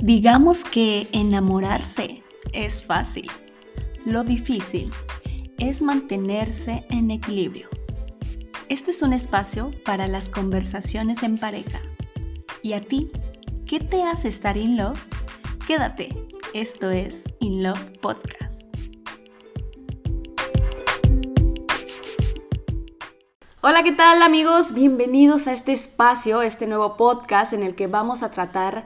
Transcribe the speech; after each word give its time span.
Digamos 0.00 0.64
que 0.64 1.08
enamorarse 1.10 2.22
es 2.52 2.84
fácil. 2.84 3.28
Lo 4.04 4.22
difícil 4.22 4.92
es 5.58 5.82
mantenerse 5.82 6.86
en 6.88 7.10
equilibrio. 7.10 7.68
Este 8.68 8.92
es 8.92 9.02
un 9.02 9.12
espacio 9.12 9.72
para 9.84 10.06
las 10.06 10.28
conversaciones 10.28 11.24
en 11.24 11.36
pareja. 11.36 11.80
¿Y 12.62 12.74
a 12.74 12.80
ti? 12.80 13.10
¿Qué 13.66 13.80
te 13.80 14.04
hace 14.04 14.28
estar 14.28 14.56
in 14.56 14.76
love? 14.76 15.04
Quédate, 15.66 16.28
esto 16.54 16.90
es 16.90 17.24
In 17.40 17.64
Love 17.64 17.90
Podcast. 18.00 18.62
Hola, 23.60 23.82
¿qué 23.82 23.90
tal 23.90 24.22
amigos? 24.22 24.72
Bienvenidos 24.72 25.48
a 25.48 25.52
este 25.52 25.72
espacio, 25.72 26.42
este 26.42 26.68
nuevo 26.68 26.96
podcast 26.96 27.52
en 27.52 27.64
el 27.64 27.74
que 27.74 27.88
vamos 27.88 28.22
a 28.22 28.30
tratar 28.30 28.84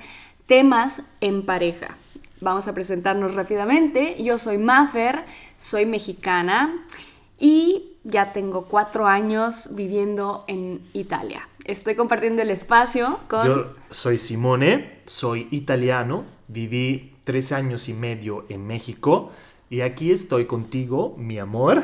temas 0.53 1.01
en 1.23 1.47
pareja. 1.47 1.97
Vamos 2.43 2.69
a 2.69 2.75
presentarnos 2.75 3.35
rápidamente. 3.35 4.23
Yo 4.23 4.37
soy 4.37 4.59
Mafer, 4.59 5.25
soy 5.57 5.87
mexicana 5.87 6.85
y 7.41 7.95
ya 8.05 8.35
tengo 8.35 8.67
cuatro 8.67 9.07
años 9.07 9.71
viviendo 9.73 10.45
en 10.49 10.87
Italia. 10.93 11.49
Estoy 11.65 11.95
compartiendo 11.95 12.43
el 12.43 12.51
espacio 12.51 13.19
con... 13.29 13.47
Yo 13.47 13.75
soy 13.89 14.19
Simone, 14.19 14.99
soy 15.07 15.47
italiano, 15.53 16.27
viví 16.49 17.15
tres 17.25 17.53
años 17.53 17.89
y 17.89 17.95
medio 17.95 18.45
en 18.51 18.67
México 18.67 19.31
y 19.73 19.81
aquí 19.81 20.13
estoy 20.13 20.45
contigo, 20.45 21.15
mi 21.17 21.39
amor. 21.39 21.83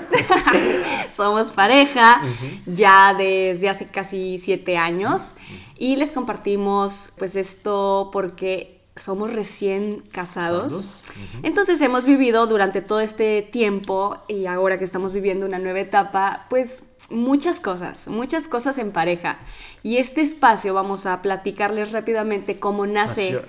Somos 1.10 1.52
pareja 1.52 2.20
ya 2.66 3.14
desde 3.14 3.70
hace 3.70 3.86
casi 3.86 4.36
siete 4.36 4.76
años 4.76 5.36
y 5.78 5.96
les 5.96 6.12
compartimos 6.12 7.14
pues 7.16 7.34
esto 7.34 8.10
porque 8.12 8.82
somos 8.94 9.32
recién 9.32 10.02
casados. 10.12 11.04
Entonces 11.42 11.80
hemos 11.80 12.04
vivido 12.04 12.46
durante 12.46 12.82
todo 12.82 13.00
este 13.00 13.40
tiempo 13.40 14.18
y 14.28 14.44
ahora 14.44 14.78
que 14.78 14.84
estamos 14.84 15.14
viviendo 15.14 15.46
una 15.46 15.58
nueva 15.58 15.80
etapa, 15.80 16.44
pues 16.50 16.82
muchas 17.08 17.58
cosas, 17.58 18.06
muchas 18.08 18.48
cosas 18.48 18.76
en 18.76 18.92
pareja. 18.92 19.38
Y 19.82 19.96
este 19.96 20.20
espacio 20.20 20.74
vamos 20.74 21.06
a 21.06 21.22
platicarles 21.22 21.92
rápidamente 21.92 22.58
cómo 22.58 22.86
nace 22.86 23.40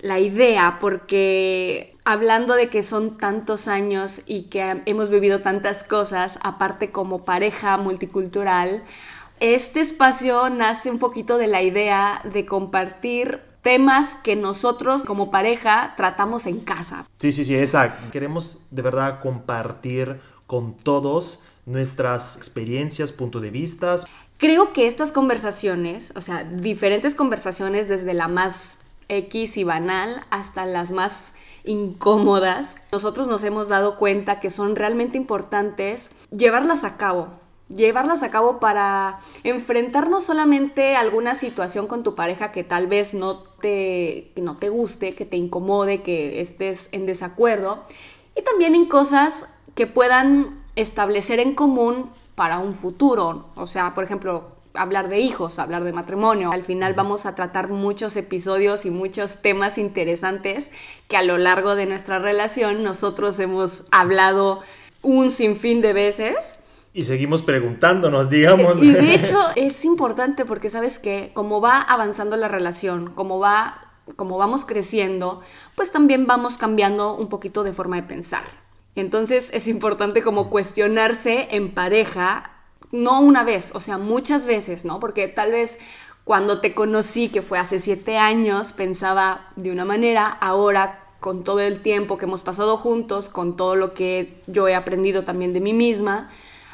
la 0.00 0.18
idea, 0.18 0.78
porque 0.80 1.96
hablando 2.08 2.54
de 2.54 2.70
que 2.70 2.82
son 2.82 3.18
tantos 3.18 3.68
años 3.68 4.22
y 4.24 4.44
que 4.44 4.82
hemos 4.86 5.10
vivido 5.10 5.42
tantas 5.42 5.84
cosas, 5.84 6.38
aparte 6.42 6.90
como 6.90 7.26
pareja 7.26 7.76
multicultural, 7.76 8.82
este 9.40 9.80
espacio 9.80 10.48
nace 10.48 10.90
un 10.90 10.98
poquito 10.98 11.36
de 11.36 11.48
la 11.48 11.60
idea 11.60 12.22
de 12.24 12.46
compartir 12.46 13.42
temas 13.60 14.14
que 14.14 14.36
nosotros 14.36 15.04
como 15.04 15.30
pareja 15.30 15.92
tratamos 15.98 16.46
en 16.46 16.60
casa. 16.60 17.06
Sí, 17.18 17.30
sí, 17.30 17.44
sí, 17.44 17.54
exacto. 17.54 18.10
Queremos 18.10 18.60
de 18.70 18.80
verdad 18.80 19.20
compartir 19.20 20.18
con 20.46 20.78
todos 20.78 21.44
nuestras 21.66 22.36
experiencias, 22.36 23.12
punto 23.12 23.38
de 23.38 23.50
vista. 23.50 23.96
Creo 24.38 24.72
que 24.72 24.86
estas 24.86 25.12
conversaciones, 25.12 26.14
o 26.16 26.22
sea, 26.22 26.44
diferentes 26.44 27.14
conversaciones 27.14 27.86
desde 27.86 28.14
la 28.14 28.28
más 28.28 28.78
X 29.08 29.58
y 29.58 29.64
banal 29.64 30.22
hasta 30.30 30.64
las 30.64 30.90
más 30.90 31.34
incómodas, 31.64 32.76
nosotros 32.92 33.28
nos 33.28 33.44
hemos 33.44 33.68
dado 33.68 33.96
cuenta 33.96 34.40
que 34.40 34.50
son 34.50 34.76
realmente 34.76 35.16
importantes 35.16 36.10
llevarlas 36.30 36.84
a 36.84 36.96
cabo 36.96 37.28
llevarlas 37.68 38.22
a 38.22 38.30
cabo 38.30 38.60
para 38.60 39.20
enfrentar 39.44 40.08
no 40.08 40.20
solamente 40.20 40.96
alguna 40.96 41.34
situación 41.34 41.86
con 41.86 42.02
tu 42.02 42.14
pareja 42.14 42.52
que 42.52 42.64
tal 42.64 42.86
vez 42.86 43.14
no 43.14 43.38
te, 43.38 44.32
no 44.36 44.56
te 44.56 44.68
guste, 44.68 45.14
que 45.14 45.24
te 45.24 45.36
incomode, 45.36 46.02
que 46.02 46.40
estés 46.40 46.88
en 46.92 47.06
desacuerdo, 47.06 47.84
y 48.36 48.42
también 48.42 48.74
en 48.74 48.86
cosas 48.86 49.46
que 49.74 49.86
puedan 49.86 50.64
establecer 50.76 51.40
en 51.40 51.54
común 51.54 52.10
para 52.34 52.58
un 52.58 52.74
futuro. 52.74 53.50
O 53.56 53.66
sea, 53.66 53.94
por 53.94 54.04
ejemplo, 54.04 54.57
hablar 54.74 55.08
de 55.08 55.18
hijos, 55.20 55.58
hablar 55.58 55.84
de 55.84 55.92
matrimonio. 55.92 56.52
Al 56.52 56.62
final 56.62 56.94
vamos 56.94 57.26
a 57.26 57.34
tratar 57.34 57.68
muchos 57.68 58.16
episodios 58.16 58.84
y 58.84 58.90
muchos 58.90 59.38
temas 59.38 59.78
interesantes 59.78 60.70
que 61.08 61.16
a 61.16 61.22
lo 61.22 61.38
largo 61.38 61.74
de 61.74 61.86
nuestra 61.86 62.18
relación 62.18 62.82
nosotros 62.82 63.38
hemos 63.40 63.84
hablado 63.90 64.60
un 65.02 65.30
sinfín 65.30 65.80
de 65.80 65.92
veces 65.92 66.58
y 66.94 67.04
seguimos 67.04 67.42
preguntándonos, 67.42 68.28
digamos. 68.28 68.82
Y 68.82 68.92
de 68.92 69.14
hecho 69.14 69.38
es 69.54 69.84
importante 69.84 70.44
porque 70.44 70.68
sabes 70.68 70.98
que 70.98 71.30
como 71.32 71.60
va 71.60 71.80
avanzando 71.80 72.36
la 72.36 72.48
relación, 72.48 73.12
como 73.14 73.38
va 73.38 73.82
como 74.16 74.38
vamos 74.38 74.64
creciendo, 74.64 75.40
pues 75.74 75.92
también 75.92 76.26
vamos 76.26 76.56
cambiando 76.56 77.14
un 77.14 77.28
poquito 77.28 77.62
de 77.62 77.72
forma 77.72 77.96
de 77.96 78.02
pensar. 78.02 78.42
Entonces 78.94 79.50
es 79.52 79.68
importante 79.68 80.22
como 80.22 80.50
cuestionarse 80.50 81.48
en 81.52 81.72
pareja, 81.72 82.57
no 82.92 83.20
una 83.20 83.44
vez, 83.44 83.72
o 83.74 83.80
sea, 83.80 83.98
muchas 83.98 84.44
veces, 84.44 84.84
¿no? 84.84 85.00
Porque 85.00 85.28
tal 85.28 85.52
vez 85.52 85.78
cuando 86.24 86.60
te 86.60 86.74
conocí, 86.74 87.28
que 87.28 87.42
fue 87.42 87.58
hace 87.58 87.78
siete 87.78 88.18
años, 88.18 88.72
pensaba 88.72 89.50
de 89.56 89.70
una 89.70 89.84
manera, 89.84 90.26
ahora 90.28 91.04
con 91.20 91.42
todo 91.42 91.60
el 91.60 91.80
tiempo 91.80 92.16
que 92.16 92.26
hemos 92.26 92.42
pasado 92.42 92.76
juntos, 92.76 93.28
con 93.28 93.56
todo 93.56 93.76
lo 93.76 93.94
que 93.94 94.42
yo 94.46 94.68
he 94.68 94.74
aprendido 94.74 95.24
también 95.24 95.52
de 95.52 95.60
mí 95.60 95.72
misma, 95.72 96.28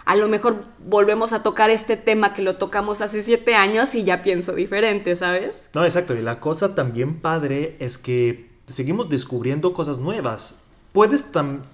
a 0.04 0.16
lo 0.16 0.28
mejor 0.28 0.64
volvemos 0.86 1.32
a 1.32 1.42
tocar 1.42 1.70
este 1.70 1.96
tema 1.96 2.34
que 2.34 2.42
lo 2.42 2.56
tocamos 2.56 3.00
hace 3.00 3.22
siete 3.22 3.54
años 3.54 3.94
y 3.94 4.04
ya 4.04 4.22
pienso 4.22 4.54
diferente, 4.54 5.14
¿sabes? 5.14 5.70
No, 5.72 5.84
exacto. 5.84 6.14
Y 6.14 6.20
la 6.20 6.40
cosa 6.40 6.74
también 6.74 7.20
padre 7.20 7.76
es 7.78 7.96
que 7.96 8.50
seguimos 8.68 9.08
descubriendo 9.08 9.72
cosas 9.72 9.98
nuevas. 9.98 10.60
Puedes 10.92 11.24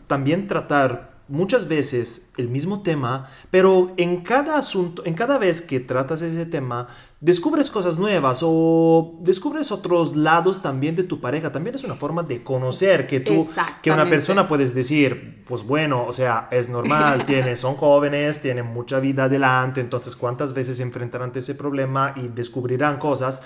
también 0.07 0.47
tratar 0.47 1.10
muchas 1.31 1.69
veces 1.69 2.29
el 2.37 2.49
mismo 2.49 2.83
tema, 2.83 3.29
pero 3.51 3.95
en 3.97 4.23
cada 4.23 4.59
asunto, 4.59 5.03
en 5.07 5.15
cada 5.15 5.39
vez 5.39 5.63
que 5.63 5.81
tratas 5.81 6.21
ese 6.23 6.45
tema, 6.45 6.89
descubres 7.21 7.71
cosas 7.71 7.99
nuevas 7.99 8.41
o 8.43 9.19
descubres 9.21 9.71
otros 9.71 10.17
lados 10.17 10.63
también 10.63 10.97
de 10.97 11.03
tu 11.03 11.21
pareja. 11.21 11.53
También 11.53 11.77
es 11.77 11.85
una 11.85 11.95
forma 11.95 12.23
de 12.23 12.43
conocer 12.43 13.07
que 13.07 13.21
tú, 13.21 13.47
que 13.83 13.91
una 13.91 14.09
persona 14.09 14.49
puedes 14.49 14.75
decir, 14.75 15.43
pues 15.47 15.65
bueno, 15.65 16.07
o 16.07 16.13
sea, 16.13 16.49
es 16.51 16.69
normal, 16.69 17.25
tiene, 17.27 17.57
son 17.57 17.75
jóvenes, 17.75 18.41
tienen 18.41 18.67
mucha 18.67 19.01
vida 19.01 19.25
adelante, 19.25 19.81
entonces 19.81 20.17
cuántas 20.17 20.55
veces 20.55 20.79
se 20.79 20.83
enfrentarán 20.83 21.33
a 21.35 21.39
ese 21.39 21.55
problema 21.55 22.15
y 22.17 22.29
descubrirán 22.29 22.99
cosas. 22.99 23.43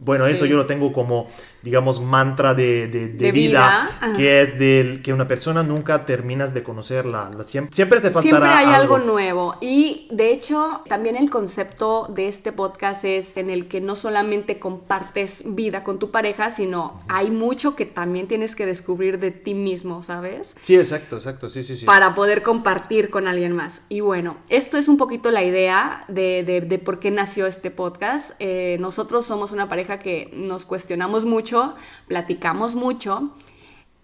Bueno, 0.00 0.26
eso 0.26 0.46
yo 0.46 0.56
lo 0.56 0.64
tengo 0.64 0.92
como, 0.92 1.26
digamos, 1.62 2.00
mantra 2.00 2.54
de, 2.54 2.86
de, 2.86 3.32
vida, 3.32 3.90
que 4.16 4.40
es 4.40 4.58
del 4.58 5.02
que 5.02 5.12
una 5.12 5.26
persona 5.26 5.62
nunca 5.62 6.06
terminas 6.06 6.54
de 6.54 6.62
conocerla. 6.62 7.30
Siempre, 7.42 7.74
siempre 7.74 8.00
te 8.00 8.10
faltará 8.10 8.22
Siempre 8.22 8.48
hay 8.48 8.74
algo 8.74 8.98
nuevo. 8.98 9.56
Y 9.60 10.08
de 10.12 10.32
hecho, 10.32 10.82
también 10.88 11.16
el 11.16 11.28
concepto 11.28 12.06
de 12.14 12.28
este 12.28 12.52
podcast 12.52 13.04
es 13.04 13.17
en 13.36 13.50
el 13.50 13.68
que 13.68 13.80
no 13.80 13.94
solamente 13.94 14.58
compartes 14.58 15.42
vida 15.46 15.84
con 15.84 15.98
tu 15.98 16.10
pareja, 16.10 16.50
sino 16.50 17.00
hay 17.08 17.30
mucho 17.30 17.76
que 17.76 17.86
también 17.86 18.28
tienes 18.28 18.54
que 18.54 18.66
descubrir 18.66 19.18
de 19.18 19.30
ti 19.30 19.54
mismo, 19.54 20.02
¿sabes? 20.02 20.56
Sí, 20.60 20.76
exacto, 20.76 21.16
exacto, 21.16 21.48
sí, 21.48 21.62
sí, 21.62 21.76
sí. 21.76 21.84
Para 21.86 22.14
poder 22.14 22.42
compartir 22.42 23.10
con 23.10 23.28
alguien 23.28 23.52
más. 23.52 23.82
Y 23.88 24.00
bueno, 24.00 24.36
esto 24.48 24.76
es 24.76 24.88
un 24.88 24.96
poquito 24.96 25.30
la 25.30 25.42
idea 25.42 26.04
de, 26.08 26.80
por 26.84 27.00
qué 27.00 27.10
nació 27.10 27.46
este 27.46 27.70
podcast. 27.70 28.32
Eh, 28.38 28.76
nosotros 28.80 29.26
somos 29.26 29.52
una 29.52 29.68
pareja 29.68 29.98
que 29.98 30.30
nos 30.32 30.66
cuestionamos 30.66 31.24
mucho, 31.24 31.74
platicamos 32.06 32.74
mucho. 32.74 33.32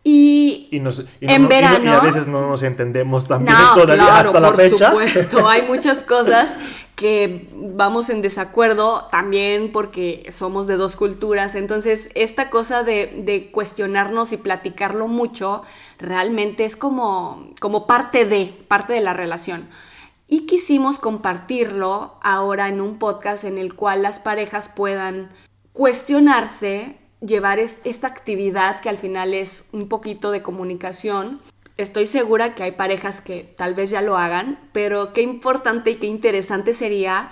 Y, 0.06 0.68
en 1.22 1.48
verano. 1.48 1.84
Y, 1.84 1.88
a 1.88 2.00
veces 2.00 2.26
no 2.26 2.46
nos 2.46 2.62
entendemos 2.62 3.26
también 3.26 3.56
todavía 3.74 4.18
hasta 4.18 4.38
la 4.38 4.52
fecha. 4.52 4.92
Por 4.92 5.08
supuesto, 5.08 5.48
hay 5.48 5.62
muchas 5.62 6.02
cosas 6.02 6.58
que 6.96 7.48
vamos 7.54 8.08
en 8.08 8.22
desacuerdo 8.22 9.08
también 9.10 9.72
porque 9.72 10.26
somos 10.30 10.66
de 10.66 10.76
dos 10.76 10.96
culturas. 10.96 11.54
Entonces, 11.54 12.10
esta 12.14 12.50
cosa 12.50 12.82
de, 12.84 13.50
cuestionarnos 13.52 14.32
y 14.32 14.36
platicarlo 14.36 15.08
mucho 15.08 15.62
realmente 15.98 16.64
es 16.64 16.76
como, 16.76 17.50
como 17.60 17.86
parte 17.86 18.24
de, 18.24 18.46
parte 18.68 18.92
de 18.92 19.00
la 19.00 19.12
relación. 19.12 19.68
Y 20.28 20.46
quisimos 20.46 20.98
compartirlo 20.98 22.14
ahora 22.22 22.68
en 22.68 22.80
un 22.80 22.98
podcast 22.98 23.44
en 23.44 23.58
el 23.58 23.74
cual 23.74 24.02
las 24.02 24.18
parejas 24.18 24.68
puedan 24.68 25.30
cuestionarse, 25.72 26.96
llevar 27.20 27.58
esta 27.58 28.06
actividad 28.06 28.80
que 28.80 28.88
al 28.88 28.98
final 28.98 29.34
es 29.34 29.64
un 29.72 29.88
poquito 29.88 30.30
de 30.30 30.42
comunicación 30.42 31.40
Estoy 31.76 32.06
segura 32.06 32.54
que 32.54 32.62
hay 32.62 32.72
parejas 32.72 33.20
que 33.20 33.42
tal 33.56 33.74
vez 33.74 33.90
ya 33.90 34.00
lo 34.00 34.16
hagan, 34.16 34.60
pero 34.72 35.12
qué 35.12 35.22
importante 35.22 35.90
y 35.90 35.96
qué 35.96 36.06
interesante 36.06 36.72
sería 36.72 37.30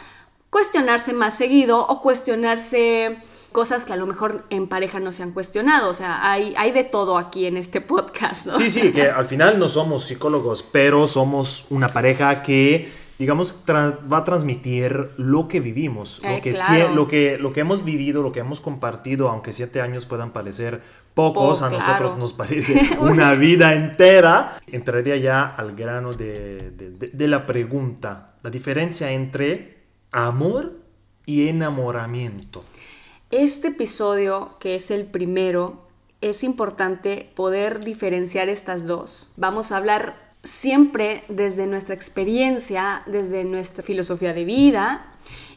cuestionarse 0.50 1.12
más 1.12 1.35
seguido 1.35 1.87
o 1.87 2.03
cuestionarse 2.03 3.19
cosas 3.53 3.85
que 3.85 3.93
a 3.93 3.97
lo 3.97 4.06
mejor 4.06 4.44
en 4.50 4.67
pareja 4.67 4.99
no 4.99 5.12
se 5.12 5.23
han 5.23 5.31
cuestionado. 5.31 5.89
O 5.89 5.94
sea, 5.94 6.29
hay, 6.29 6.55
hay 6.56 6.73
de 6.73 6.83
todo 6.83 7.19
aquí 7.19 7.47
en 7.47 7.56
este 7.56 7.81
podcast. 7.81 8.49
Sí, 8.56 8.69
sí, 8.69 8.93
que 8.93 9.09
al 9.09 9.27
final 9.27 9.59
no 9.59 9.69
somos 9.69 10.05
psicólogos, 10.05 10.62
pero 10.65 11.06
somos 11.06 11.67
una 11.71 11.88
pareja 11.88 12.43
que 12.43 12.91
digamos, 13.23 13.63
va 13.69 14.17
a 14.19 14.25
transmitir 14.25 15.11
lo 15.17 15.47
que 15.49 15.61
vivimos, 15.61 16.21
lo, 16.23 16.29
Eh, 16.29 16.41
que, 16.43 16.53
claro. 16.53 16.95
lo, 16.95 17.07
que, 17.07 17.39
lo 17.39 17.53
que 17.53 17.61
hemos 17.61 17.85
vivido, 17.85 18.21
lo 18.23 18.33
que 18.33 18.41
hemos 18.41 18.61
compartido, 18.61 19.29
aunque 19.29 19.53
siete 19.53 19.81
años 19.81 20.05
puedan 20.07 20.33
parecer 20.33 20.83
pocos, 21.15 21.63
a 21.63 21.71
nosotros 21.71 22.11
claro. 22.11 22.17
nos 22.19 22.33
parece 22.33 22.75
una 23.01 23.33
vida 23.35 23.75
entera. 23.75 24.53
Entraría 24.67 25.17
ya 25.17 25.45
al 25.45 25.75
grano 25.77 26.13
de, 26.13 26.71
de- 26.73 26.91
de- 26.91 27.09
de 27.09 27.29
la 27.29 27.47
pregunta, 27.47 28.35
la 28.43 28.51
diferencia 28.51 29.13
entre 29.13 29.79
amor 30.11 30.73
y 31.25 31.49
enamoramiento. 31.49 32.65
Este 33.31 33.69
episodio, 33.69 34.57
que 34.61 34.75
es 34.75 34.91
el 34.91 35.07
primero, 35.07 35.87
es 36.21 36.45
importante 36.45 37.31
poder 37.35 37.85
diferenciar 37.85 38.49
estas 38.49 38.87
dos. 38.87 39.29
Vamos 39.37 39.73
a 39.73 39.77
hablar 39.79 40.31
siempre 40.43 41.25
desde 41.29 41.67
nuestra 41.67 41.94
experiencia, 41.94 43.03
desde 43.06 43.44
nuestra 43.44 43.83
filosofía 43.83 44.35
de 44.35 44.44
vida 44.44 45.06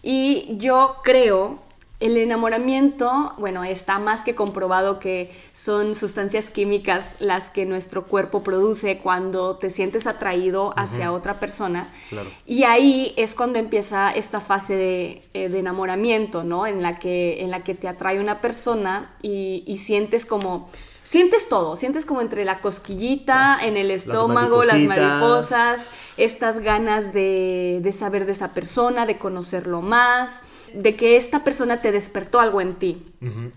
y 0.02 0.56
yo 0.58 0.98
creo 1.04 1.66
el 2.00 2.18
enamoramiento, 2.18 3.34
bueno, 3.38 3.64
está 3.64 4.00
más 4.00 4.22
que 4.22 4.36
comprobado 4.36 5.00
que 5.00 5.32
son 5.54 5.96
sustancias 5.96 6.50
químicas 6.50 7.16
las 7.20 7.50
que 7.50 7.66
nuestro 7.66 8.06
cuerpo 8.06 8.44
produce 8.44 8.98
cuando 8.98 9.56
te 9.56 9.70
sientes 9.70 10.06
atraído 10.06 10.74
hacia 10.78 11.14
otra 11.14 11.40
persona. 11.40 11.92
Claro. 12.10 12.30
Y 12.46 12.64
ahí 12.64 13.14
es 13.16 13.34
cuando 13.34 13.60
empieza 13.60 14.12
esta 14.12 14.42
fase 14.42 14.76
de, 14.76 15.24
eh, 15.34 15.48
de 15.48 15.60
enamoramiento, 15.60 16.44
¿no? 16.44 16.68
En 16.68 16.82
la, 16.82 17.00
que, 17.00 17.42
en 17.42 17.50
la 17.50 17.64
que 17.64 17.76
te 17.76 17.88
atrae 17.88 18.20
una 18.20 18.42
persona 18.42 19.16
y, 19.22 19.64
y 19.66 19.78
sientes 19.78 20.26
como... 20.26 20.70
Sientes 21.06 21.48
todo, 21.48 21.76
sientes 21.76 22.04
como 22.04 22.20
entre 22.22 22.46
la 22.46 22.62
cosquillita, 22.62 23.58
Las- 23.58 23.64
en 23.64 23.78
el 23.78 23.90
las 23.90 23.98
estómago, 24.08 24.64
las 24.64 24.80
mariposas, 24.82 25.92
estas 26.18 26.58
ganas 26.60 27.14
de, 27.14 27.80
de 27.84 27.92
saber 27.94 28.26
de 28.26 28.32
esa 28.32 28.56
persona, 28.56 29.06
de 29.06 29.18
conocerlo 29.20 29.82
más, 29.82 30.42
de 30.74 30.96
que 30.96 31.16
esta 31.16 31.44
persona 31.44 31.80
te 31.80 31.92
despertó 31.92 32.40
algo 32.40 32.60
en 32.60 32.74
ti. 32.76 33.06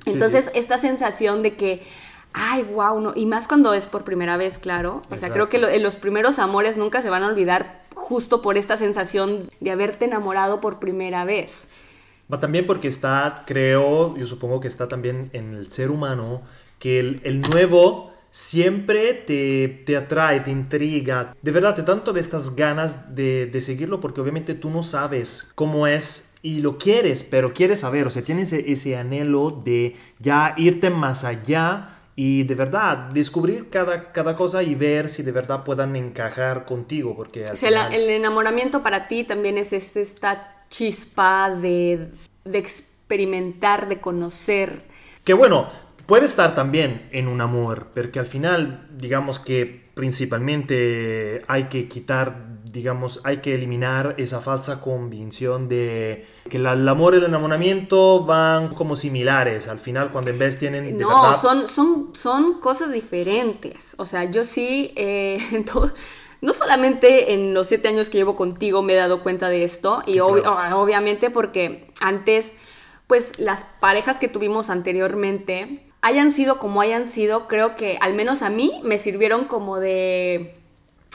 Entonces, 0.04 0.44
sí. 0.44 0.50
esta 0.58 0.76
sensación 0.76 1.42
de 1.42 1.56
que, 1.56 1.82
ay, 2.34 2.64
wow, 2.64 3.00
no, 3.00 3.12
y 3.16 3.24
más 3.24 3.48
cuando 3.48 3.72
es 3.72 3.86
por 3.86 4.04
primera 4.04 4.36
vez, 4.36 4.58
claro. 4.58 5.00
O 5.10 5.16
sea, 5.16 5.32
creo 5.32 5.48
que 5.48 5.56
lo- 5.58 5.74
los 5.78 5.96
primeros 5.96 6.38
amores 6.38 6.76
nunca 6.76 7.00
se 7.00 7.08
van 7.08 7.22
a 7.22 7.28
olvidar 7.28 7.82
justo 7.94 8.42
por 8.42 8.58
esta 8.58 8.76
sensación 8.76 9.50
de 9.60 9.70
haberte 9.70 10.04
enamorado 10.04 10.60
por 10.60 10.78
primera 10.78 11.24
vez. 11.24 11.66
Va 12.30 12.38
también 12.38 12.66
porque 12.66 12.88
está, 12.88 13.44
creo, 13.46 14.14
yo 14.18 14.26
supongo 14.26 14.60
que 14.60 14.68
está 14.68 14.86
también 14.86 15.30
en 15.32 15.54
el 15.54 15.72
ser 15.72 15.90
humano, 15.90 16.42
que 16.78 17.00
el, 17.00 17.20
el 17.24 17.40
nuevo 17.40 18.12
siempre 18.30 19.14
te, 19.14 19.82
te 19.86 19.96
atrae, 19.96 20.40
te 20.40 20.50
intriga. 20.50 21.34
De 21.42 21.50
verdad, 21.50 21.74
te 21.74 21.82
tanto 21.82 22.12
de 22.12 22.20
estas 22.20 22.54
ganas 22.54 23.14
de, 23.14 23.46
de 23.46 23.60
seguirlo 23.60 24.00
porque 24.00 24.20
obviamente 24.20 24.54
tú 24.54 24.70
no 24.70 24.82
sabes 24.82 25.50
cómo 25.54 25.86
es 25.86 26.34
y 26.42 26.60
lo 26.60 26.78
quieres, 26.78 27.22
pero 27.24 27.52
quieres 27.52 27.80
saber, 27.80 28.06
o 28.06 28.10
sea, 28.10 28.22
tienes 28.22 28.52
ese, 28.52 28.70
ese 28.70 28.96
anhelo 28.96 29.50
de 29.50 29.96
ya 30.20 30.54
irte 30.56 30.88
más 30.90 31.24
allá 31.24 31.88
y 32.14 32.44
de 32.44 32.54
verdad 32.54 33.10
descubrir 33.12 33.70
cada, 33.70 34.12
cada 34.12 34.36
cosa 34.36 34.62
y 34.62 34.74
ver 34.74 35.08
si 35.08 35.22
de 35.22 35.32
verdad 35.32 35.64
puedan 35.64 35.96
encajar 35.96 36.64
contigo, 36.64 37.16
porque 37.16 37.44
O 37.44 37.56
sea, 37.56 37.68
final- 37.70 37.92
el 37.94 38.08
enamoramiento 38.10 38.82
para 38.82 39.08
ti 39.08 39.24
también 39.24 39.56
es 39.58 39.72
este- 39.72 40.00
esta 40.00 40.64
chispa 40.68 41.50
de, 41.50 42.08
de 42.44 42.58
experimentar, 42.58 43.88
de 43.88 43.98
conocer. 44.00 44.82
Que 45.24 45.32
bueno, 45.32 45.68
puede 46.08 46.24
estar 46.26 46.54
también 46.56 47.08
en 47.12 47.28
un 47.28 47.40
amor, 47.40 47.88
porque 47.94 48.18
al 48.18 48.26
final, 48.26 48.88
digamos 48.96 49.38
que 49.38 49.90
principalmente 49.94 51.42
hay 51.48 51.64
que 51.64 51.86
quitar, 51.88 52.46
digamos, 52.64 53.20
hay 53.24 53.38
que 53.38 53.54
eliminar 53.54 54.14
esa 54.18 54.40
falsa 54.40 54.80
convicción 54.80 55.68
de 55.68 56.26
que 56.48 56.58
la- 56.58 56.72
el 56.72 56.88
amor 56.88 57.14
y 57.14 57.18
el 57.18 57.24
enamoramiento 57.24 58.24
van 58.24 58.68
como 58.74 58.96
similares. 58.96 59.68
Al 59.68 59.80
final, 59.80 60.10
cuando 60.10 60.30
en 60.30 60.38
vez 60.38 60.58
tienen 60.58 60.84
de 60.84 60.92
No, 61.04 61.08
verdad... 61.08 61.40
son, 61.40 61.68
son, 61.68 62.10
son 62.14 62.60
cosas 62.60 62.90
diferentes. 62.92 63.94
O 63.98 64.04
sea, 64.06 64.24
yo 64.24 64.44
sí, 64.44 64.92
eh, 64.96 65.38
todo- 65.72 65.92
no 66.40 66.52
solamente 66.54 67.34
en 67.34 67.52
los 67.52 67.66
siete 67.66 67.88
años 67.88 68.10
que 68.10 68.18
llevo 68.18 68.36
contigo 68.36 68.82
me 68.82 68.94
he 68.94 68.96
dado 68.96 69.22
cuenta 69.22 69.48
de 69.48 69.64
esto, 69.64 70.02
y 70.06 70.18
obvi- 70.18 70.42
claro. 70.42 70.80
obviamente 70.80 71.30
porque 71.30 71.92
antes, 72.00 72.56
pues 73.08 73.38
las 73.38 73.64
parejas 73.80 74.18
que 74.18 74.28
tuvimos 74.28 74.70
anteriormente, 74.70 75.87
hayan 76.00 76.32
sido 76.32 76.58
como 76.58 76.80
hayan 76.80 77.06
sido, 77.06 77.48
creo 77.48 77.76
que 77.76 77.98
al 78.00 78.14
menos 78.14 78.42
a 78.42 78.50
mí 78.50 78.80
me 78.84 78.98
sirvieron 78.98 79.46
como 79.46 79.78
de, 79.78 80.54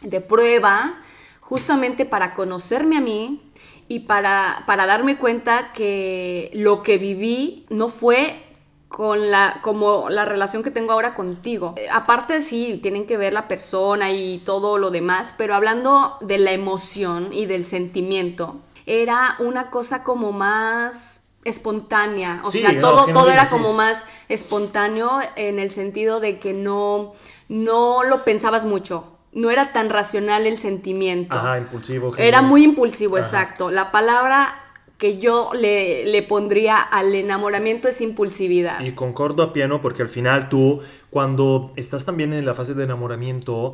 de 0.02 0.22
prueba, 0.22 1.00
justamente 1.40 2.06
para 2.06 2.34
conocerme 2.34 2.98
a 2.98 3.02
mí 3.02 3.42
y 3.88 4.02
para, 4.02 4.64
para 4.66 4.86
darme 4.86 5.18
cuenta 5.18 5.72
que 5.74 6.50
lo 6.54 6.84
que 6.84 6.98
viví 6.98 7.66
no 7.70 7.90
fue 7.90 8.40
con 8.88 9.32
la, 9.32 9.60
como 9.64 10.10
la 10.10 10.26
relación 10.26 10.62
que 10.62 10.70
tengo 10.70 10.94
ahora 10.94 11.16
contigo. 11.16 11.74
Aparte 11.92 12.42
sí, 12.42 12.80
tienen 12.82 13.08
que 13.08 13.18
ver 13.18 13.34
la 13.34 13.48
persona 13.48 14.12
y 14.12 14.40
todo 14.46 14.78
lo 14.78 14.92
demás, 14.92 15.34
pero 15.38 15.56
hablando 15.56 16.18
de 16.22 16.38
la 16.38 16.52
emoción 16.52 17.34
y 17.34 17.48
del 17.48 17.66
sentimiento, 17.66 18.62
era 18.86 19.36
una 19.40 19.72
cosa 19.72 20.04
como 20.04 20.32
más 20.32 21.13
espontánea, 21.46 22.42
o 22.44 22.52
Sí, 22.52 22.60
sea, 22.60 22.80
todo, 22.80 23.06
todo 23.08 23.30
era 23.30 23.46
sí. 23.46 23.52
como 23.52 23.74
más 23.74 24.06
espontáneo 24.30 25.20
en 25.36 25.60
el 25.60 25.72
sentido 25.72 26.20
de 26.20 26.40
que 26.40 26.54
no, 26.54 27.14
no 27.50 28.04
lo 28.04 28.24
pensabas 28.24 28.66
mucho, 28.66 29.06
no 29.32 29.50
era 29.52 29.74
tan 29.74 29.90
racional 29.90 30.46
el 30.46 30.60
sentimiento. 30.60 31.36
Ajá, 31.36 31.58
impulsivo. 31.58 32.16
Era 32.18 32.42
muy 32.42 32.64
impulsivo, 32.64 33.18
Ajá. 33.18 33.26
exacto. 33.26 33.72
La 33.72 33.92
palabra 33.92 34.60
que 34.98 35.18
yo 35.18 35.52
le, 35.54 36.06
le 36.06 36.24
pondría 36.24 36.78
al 36.78 37.14
enamoramiento 37.14 37.88
es 37.90 38.00
impulsividad. 38.00 38.80
Y 38.80 38.94
concordo 38.94 39.44
a 39.44 39.52
pieno 39.52 39.82
porque 39.82 40.02
al 40.02 40.10
final 40.10 40.48
tú, 40.50 40.82
cuando 41.10 41.74
estás 41.76 42.06
también 42.06 42.32
en 42.32 42.46
la 42.46 42.54
fase 42.54 42.74
de 42.74 42.84
enamoramiento, 42.86 43.74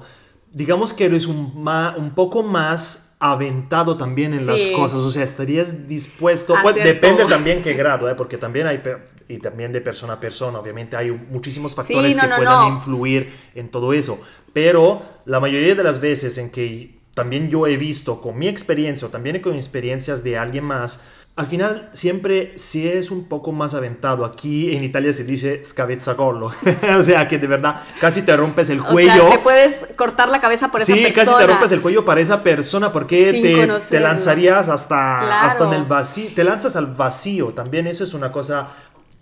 digamos 0.51 0.93
que 0.93 1.05
eres 1.05 1.27
un, 1.27 1.53
ma- 1.61 1.95
un 1.97 2.15
poco 2.15 2.43
más 2.43 3.15
aventado 3.19 3.97
también 3.97 4.33
en 4.33 4.47
las 4.47 4.65
cosas, 4.67 5.01
o 5.01 5.11
sea, 5.11 5.23
estarías 5.23 5.87
dispuesto, 5.89 6.55
pues 6.63 6.75
depende 6.75 7.25
también 7.25 7.61
qué 7.61 7.73
grado, 7.81 8.09
¿eh? 8.09 8.15
porque 8.15 8.37
también 8.37 8.65
hay, 8.67 8.81
y 9.27 9.39
también 9.39 9.73
de 9.73 9.81
persona 9.81 10.13
a 10.13 10.19
persona, 10.21 10.57
obviamente 10.59 10.95
hay 10.95 11.11
muchísimos 11.11 11.75
factores 11.75 12.15
no, 12.15 12.21
que 12.23 12.27
no, 12.29 12.35
puedan 12.37 12.59
no. 12.69 12.75
influir 12.75 13.29
en 13.55 13.67
todo 13.67 13.91
eso, 13.91 14.21
pero 14.53 15.01
la 15.25 15.41
mayoría 15.41 15.75
de 15.75 15.83
las 15.83 15.99
veces 15.99 16.37
en 16.37 16.49
que 16.49 16.97
también 17.13 17.49
yo 17.49 17.67
he 17.67 17.75
visto 17.75 18.21
con 18.21 18.37
mi 18.37 18.47
experiencia 18.47 19.05
o 19.09 19.11
también 19.11 19.41
con 19.41 19.53
experiencias 19.53 20.23
de 20.23 20.37
alguien 20.37 20.63
más, 20.63 21.03
al 21.35 21.47
final 21.47 21.89
siempre 21.93 22.51
sí 22.55 22.85
es 22.87 23.11
un 23.11 23.25
poco 23.29 23.51
más 23.53 23.73
aventado. 23.73 24.25
Aquí 24.25 24.75
en 24.75 24.83
Italia 24.83 25.13
se 25.13 25.23
dice 25.23 25.63
scavezzacollo, 25.63 26.51
o 26.97 27.01
sea 27.03 27.27
que 27.29 27.37
de 27.37 27.47
verdad 27.47 27.75
casi 28.01 28.23
te 28.23 28.35
rompes 28.35 28.69
el 28.69 28.81
O 28.81 28.85
cuello. 28.87 29.11
sea, 29.13 29.29
te 29.31 29.39
puedes 29.39 29.87
cortar 29.95 30.27
la 30.29 30.41
cabeza 30.41 30.69
por 30.69 30.81
esa 30.81 30.93
Sí, 30.93 30.99
persona. 31.01 31.25
casi 31.25 31.37
te 31.37 31.47
rompes 31.47 31.71
el 31.71 31.81
cuello 31.81 32.03
para 32.03 32.19
esa 32.19 32.43
persona 32.43 32.91
porque 32.91 33.31
te, 33.31 33.79
te 33.89 33.99
lanzarías 34.01 34.67
hasta, 34.67 35.19
Claro. 35.21 35.47
hasta 35.47 35.65
en 35.67 35.73
el 35.73 35.83
vacío, 35.85 36.29
te 36.35 36.43
lanzas 36.43 36.75
al 36.75 36.87
vacío. 36.87 37.53
También 37.53 37.87
eso 37.87 38.03
es 38.03 38.13
una 38.13 38.31
cosa 38.33 38.67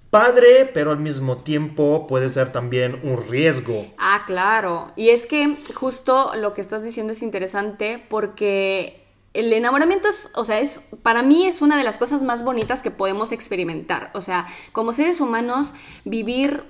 padre, 0.09 0.69
pero 0.73 0.91
al 0.91 0.99
mismo 0.99 1.37
tiempo 1.37 2.07
puede 2.07 2.29
ser 2.29 2.51
también 2.51 2.99
un 3.03 3.23
riesgo. 3.29 3.85
Ah, 3.97 4.23
claro. 4.25 4.91
Y 4.95 5.09
es 5.09 5.25
que 5.27 5.57
justo 5.75 6.31
lo 6.35 6.53
que 6.53 6.61
estás 6.61 6.81
diciendo 6.83 7.13
es 7.13 7.21
interesante 7.21 8.03
porque 8.09 9.05
el 9.37 9.53
enamoramiento 9.53 10.07
es, 10.07 10.31
o 10.35 10.43
sea, 10.43 10.59
es, 10.59 10.81
para 11.03 11.21
mí 11.21 11.45
es 11.45 11.61
una 11.61 11.77
de 11.77 11.83
las 11.83 11.97
cosas 11.97 12.23
más 12.23 12.43
bonitas 12.43 12.81
que 12.81 12.91
podemos 12.91 13.31
experimentar. 13.31 14.11
O 14.13 14.21
sea, 14.21 14.47
como 14.71 14.93
seres 14.93 15.21
humanos, 15.21 15.73
vivir 16.05 16.63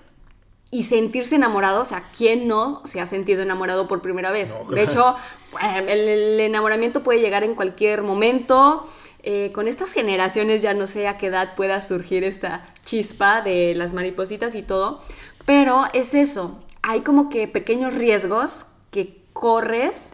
y 0.69 0.83
sentirse 0.83 1.35
enamorado, 1.35 1.81
o 1.81 1.85
sea, 1.85 2.03
¿quién 2.17 2.47
no 2.47 2.81
se 2.83 2.99
ha 2.99 3.05
sentido 3.05 3.41
enamorado 3.41 3.87
por 3.87 4.01
primera 4.01 4.31
vez? 4.31 4.59
No, 4.65 4.71
de 4.71 4.83
hecho, 4.83 5.15
el, 5.61 5.89
el 5.89 6.39
enamoramiento 6.41 7.03
puede 7.03 7.21
llegar 7.21 7.43
en 7.43 7.55
cualquier 7.55 8.01
momento. 8.01 8.85
Eh, 9.23 9.51
con 9.53 9.67
estas 9.67 9.91
generaciones 9.93 10.61
ya 10.61 10.73
no 10.73 10.87
sé 10.87 11.07
a 11.07 11.17
qué 11.17 11.27
edad 11.27 11.55
pueda 11.55 11.81
surgir 11.81 12.23
esta 12.23 12.65
chispa 12.85 13.41
de 13.41 13.75
las 13.75 13.91
maripositas 13.91 14.55
y 14.55 14.61
todo, 14.61 15.01
pero 15.45 15.83
es 15.93 16.13
eso, 16.13 16.59
hay 16.81 17.01
como 17.01 17.29
que 17.29 17.47
pequeños 17.47 17.95
riesgos 17.95 18.67
que 18.91 19.21
corres 19.33 20.13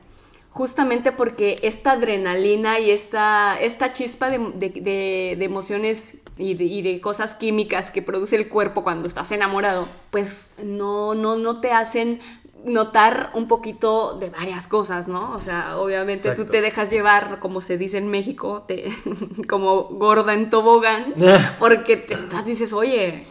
justamente 0.53 1.11
porque 1.11 1.59
esta 1.63 1.93
adrenalina 1.93 2.79
y 2.79 2.91
esta, 2.91 3.59
esta 3.59 3.91
chispa 3.91 4.29
de, 4.29 4.39
de- 4.55 5.35
de- 5.37 5.43
emociones 5.43 6.15
y 6.37 6.51
y 6.63 6.81
de 6.81 6.99
cosas 7.01 7.35
químicas 7.35 7.91
que 7.91 8.01
produce 8.01 8.35
el 8.35 8.49
cuerpo 8.49 8.83
cuando 8.83 9.07
estás 9.07 9.31
enamorado, 9.31 9.87
pues 10.11 10.51
no, 10.63 11.13
no, 11.15 11.35
no 11.37 11.59
te 11.59 11.71
hacen 11.71 12.19
notar 12.65 13.31
un 13.33 13.47
poquito 13.47 14.17
de 14.19 14.29
varias 14.29 14.67
cosas, 14.67 15.07
¿no? 15.07 15.31
O 15.31 15.41
sea, 15.41 15.77
obviamente 15.77 16.29
Exacto. 16.29 16.45
tú 16.45 16.51
te 16.51 16.61
dejas 16.61 16.89
llevar, 16.89 17.39
como 17.39 17.61
se 17.61 17.77
dice 17.77 17.97
en 17.97 18.07
México, 18.07 18.63
te- 18.67 18.85
como 19.49 19.83
gorda 19.83 20.33
en 20.33 20.49
tobogán, 20.49 21.13
porque 21.59 21.97
te 21.97 22.13
estás, 22.13 22.45
dices, 22.45 22.71
oye, 22.73 23.25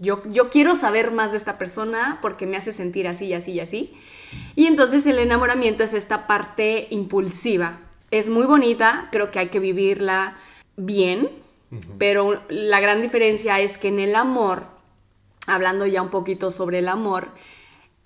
yo, 0.00 0.22
yo 0.26 0.50
quiero 0.50 0.74
saber 0.74 1.10
más 1.12 1.30
de 1.30 1.38
esta 1.38 1.58
persona 1.58 2.18
porque 2.20 2.46
me 2.46 2.56
hace 2.56 2.72
sentir 2.72 3.06
así 3.08 3.26
y 3.26 3.34
así 3.34 3.52
y 3.52 3.60
así. 3.60 3.94
Y 4.56 4.66
entonces 4.66 5.06
el 5.06 5.18
enamoramiento 5.18 5.82
es 5.84 5.94
esta 5.94 6.26
parte 6.26 6.88
impulsiva. 6.90 7.78
es 8.10 8.28
muy 8.28 8.44
bonita, 8.46 9.08
creo 9.12 9.30
que 9.30 9.38
hay 9.38 9.48
que 9.48 9.60
vivirla 9.60 10.36
bien, 10.76 11.30
pero 11.98 12.40
la 12.48 12.80
gran 12.80 13.00
diferencia 13.02 13.60
es 13.60 13.78
que 13.78 13.88
en 13.88 14.00
el 14.00 14.14
amor, 14.16 14.64
hablando 15.46 15.86
ya 15.86 16.02
un 16.02 16.10
poquito 16.10 16.50
sobre 16.50 16.80
el 16.80 16.88
amor, 16.88 17.28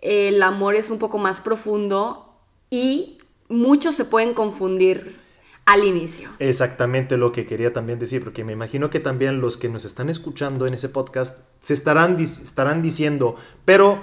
el 0.00 0.42
amor 0.42 0.74
es 0.74 0.90
un 0.90 0.98
poco 0.98 1.18
más 1.18 1.40
profundo 1.40 2.28
y 2.70 3.18
muchos 3.48 3.94
se 3.94 4.04
pueden 4.04 4.34
confundir 4.34 5.18
al 5.66 5.84
inicio. 5.84 6.30
Exactamente 6.38 7.16
lo 7.16 7.32
que 7.32 7.46
quería 7.46 7.72
también 7.72 7.98
decir, 7.98 8.24
porque 8.24 8.42
me 8.44 8.52
imagino 8.52 8.90
que 8.90 8.98
también 8.98 9.40
los 9.40 9.56
que 9.56 9.68
nos 9.68 9.84
están 9.84 10.08
escuchando 10.08 10.66
en 10.66 10.74
ese 10.74 10.88
podcast 10.88 11.40
se 11.60 11.74
estarán, 11.74 12.18
estarán 12.18 12.82
diciendo, 12.82 13.36
pero 13.64 14.00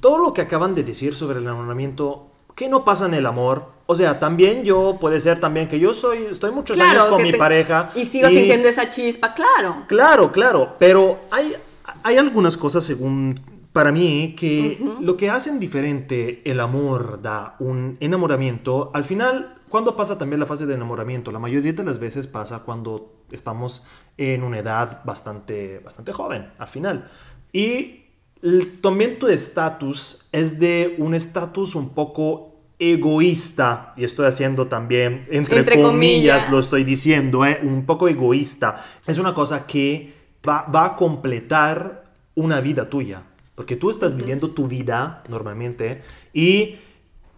todo 0.00 0.18
lo 0.18 0.32
que 0.32 0.42
acaban 0.42 0.74
de 0.74 0.82
decir 0.82 1.14
sobre 1.14 1.38
el 1.38 1.44
enamoramiento, 1.44 2.26
¿qué 2.54 2.68
no 2.68 2.84
pasa 2.84 3.06
en 3.06 3.14
el 3.14 3.24
amor? 3.24 3.76
O 3.86 3.94
sea, 3.94 4.18
también 4.18 4.64
yo, 4.64 4.98
puede 5.00 5.20
ser 5.20 5.40
también 5.40 5.68
que 5.68 5.78
yo 5.78 5.94
soy, 5.94 6.26
estoy 6.30 6.50
muchos 6.50 6.78
años 6.78 7.06
con 7.06 7.22
mi 7.22 7.32
pareja. 7.32 7.90
Y 7.94 8.04
sigo 8.04 8.28
sintiendo 8.28 8.68
esa 8.68 8.88
chispa, 8.88 9.32
claro. 9.32 9.84
Claro, 9.86 10.32
claro, 10.32 10.76
pero 10.78 11.20
hay, 11.30 11.54
hay 12.02 12.18
algunas 12.18 12.56
cosas 12.56 12.84
según 12.84 13.55
para 13.76 13.92
mí 13.92 14.34
que 14.34 14.82
lo 15.02 15.18
que 15.18 15.28
hacen 15.28 15.60
diferente 15.60 16.40
el 16.50 16.60
amor 16.60 17.20
da 17.20 17.56
un 17.58 17.98
enamoramiento, 18.00 18.90
al 18.94 19.04
final, 19.04 19.56
cuando 19.68 19.94
pasa 19.94 20.16
también 20.16 20.40
la 20.40 20.46
fase 20.46 20.64
de 20.64 20.72
enamoramiento? 20.72 21.30
La 21.30 21.38
mayoría 21.38 21.74
de 21.74 21.84
las 21.84 21.98
veces 21.98 22.26
pasa 22.26 22.60
cuando 22.60 23.26
estamos 23.30 23.84
en 24.16 24.44
una 24.44 24.60
edad 24.60 25.04
bastante, 25.04 25.80
bastante 25.80 26.14
joven, 26.14 26.50
al 26.56 26.68
final. 26.68 27.10
Y 27.52 28.06
también 28.80 29.18
tu 29.18 29.28
estatus 29.28 30.30
es 30.32 30.58
de 30.58 30.94
un 30.96 31.12
estatus 31.12 31.74
un 31.74 31.90
poco 31.90 32.54
egoísta, 32.78 33.92
y 33.94 34.04
estoy 34.04 34.24
haciendo 34.24 34.68
también, 34.68 35.26
entre, 35.30 35.82
comillas, 35.82 36.50
lo 36.50 36.60
estoy 36.60 36.82
diciendo, 36.82 37.44
¿eh? 37.44 37.60
un 37.62 37.84
poco 37.84 38.08
egoísta. 38.08 38.82
Es 39.06 39.18
una 39.18 39.34
cosa 39.34 39.66
que 39.66 40.14
va, 40.48 40.62
va 40.62 40.86
a 40.86 40.96
completar 40.96 42.04
una 42.36 42.62
vida 42.62 42.88
tuya 42.88 43.22
porque 43.56 43.74
tú 43.74 43.90
estás 43.90 44.14
viviendo 44.16 44.52
tu 44.52 44.68
vida 44.68 45.24
normalmente 45.28 46.02
y 46.32 46.76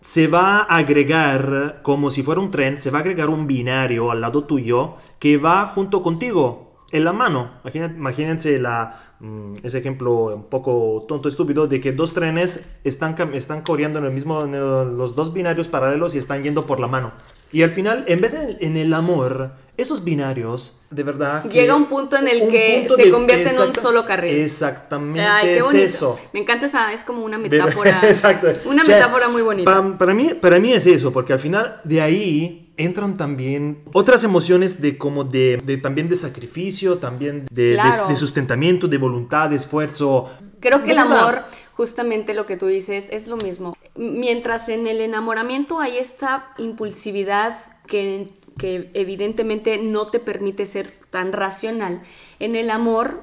se 0.03 0.27
va 0.27 0.59
a 0.59 0.77
agregar, 0.77 1.81
como 1.83 2.11
si 2.11 2.23
fuera 2.23 2.41
un 2.41 2.51
tren, 2.51 2.81
se 2.81 2.91
va 2.91 2.99
a 2.99 3.01
agregar 3.01 3.31
un 3.31 3.47
binario 3.47 4.11
al 4.11 4.21
lado 4.21 4.45
tuyo 4.45 4.97
que 5.19 5.39
va 5.39 5.67
junto 5.67 6.03
contigo 6.03 6.69
en 6.91 7.05
la 7.05 7.13
mano. 7.13 7.61
Imagínense 7.65 8.59
la, 8.59 9.15
mm, 9.21 9.57
ese 9.63 9.79
ejemplo 9.79 10.35
un 10.35 10.45
poco 10.45 11.05
tonto, 11.09 11.29
estúpido, 11.29 11.67
de 11.67 11.81
que 11.81 11.93
dos 11.93 12.15
trenes 12.15 12.79
están, 12.85 13.15
están 13.35 13.63
corriendo 13.63 13.99
en, 13.99 14.07
el 14.07 14.13
mismo, 14.13 14.45
en 14.45 14.53
los 14.97 15.15
dos 15.15 15.33
binarios 15.33 15.69
paralelos 15.69 16.15
y 16.15 16.19
están 16.19 16.43
yendo 16.43 16.63
por 16.63 16.81
la 16.81 16.89
mano. 16.89 17.13
Y 17.53 17.63
al 17.63 17.71
final, 17.71 18.05
en 18.09 18.21
vez 18.21 18.33
de 18.33 18.59
en 18.61 18.77
el 18.77 18.93
amor, 18.95 19.53
esos 19.79 20.03
binarios, 20.03 20.81
de 20.91 21.05
verdad. 21.05 21.45
Llega 21.45 21.77
un 21.77 21.87
punto 21.87 22.17
en 22.17 22.27
el 22.27 22.49
que 22.49 22.89
se 22.95 23.11
convierte 23.11 23.55
en 23.55 23.63
un 23.63 23.73
solo 23.73 24.05
carril. 24.05 24.37
Exactamente. 24.37 25.57
es 25.57 25.73
eso. 25.73 26.19
Me 26.33 26.41
encanta 26.41 26.67
esa, 26.67 26.93
es 26.93 27.05
como 27.05 27.25
una 27.25 27.39
metáfora. 27.39 28.01
Exacto. 28.03 28.49
Una 28.69 28.83
metáfora 28.83 29.29
muy 29.29 29.41
bonita. 29.41 29.97
Para, 29.97 30.15
mí, 30.15 30.35
para 30.35 30.59
mí 30.59 30.73
es 30.73 30.85
eso, 30.85 31.13
porque 31.13 31.33
al 31.33 31.39
final 31.39 31.81
de 31.85 32.01
ahí 32.01 32.73
entran 32.77 33.15
también 33.15 33.85
otras 33.93 34.25
emociones 34.25 34.81
de 34.83 34.99
como 34.99 35.23
de, 35.23 35.59
también 35.81 36.09
de 36.09 36.17
sacrificio, 36.17 36.99
también 36.99 37.47
de, 37.49 37.81
de, 38.09 38.17
sustentamiento, 38.17 38.89
de 38.89 38.99
voluntad, 38.99 39.49
de 39.51 39.57
esfuerzo. 39.57 40.29
Creo 40.59 40.83
que 40.83 40.91
el 40.91 40.99
amor, 40.99 41.45
justamente 41.75 42.35
lo 42.35 42.47
que 42.47 42.57
tú 42.57 42.67
dices, 42.67 43.11
es 43.13 43.29
lo 43.29 43.37
mismo. 43.37 43.77
Mientras 43.95 44.69
en 44.69 44.89
el 44.89 45.01
enamoramiento 45.01 45.79
hay 45.79 45.99
esta 45.99 46.53
impulsividad 46.59 47.57
que 47.87 48.29
que 48.59 48.91
evidentemente 48.95 49.79
no 49.79 50.09
te 50.09 50.21
permite 50.21 50.67
ser 50.67 50.93
tan 51.11 51.33
racional. 51.33 52.03
En 52.39 52.57
el 52.57 52.71
amor 52.71 53.23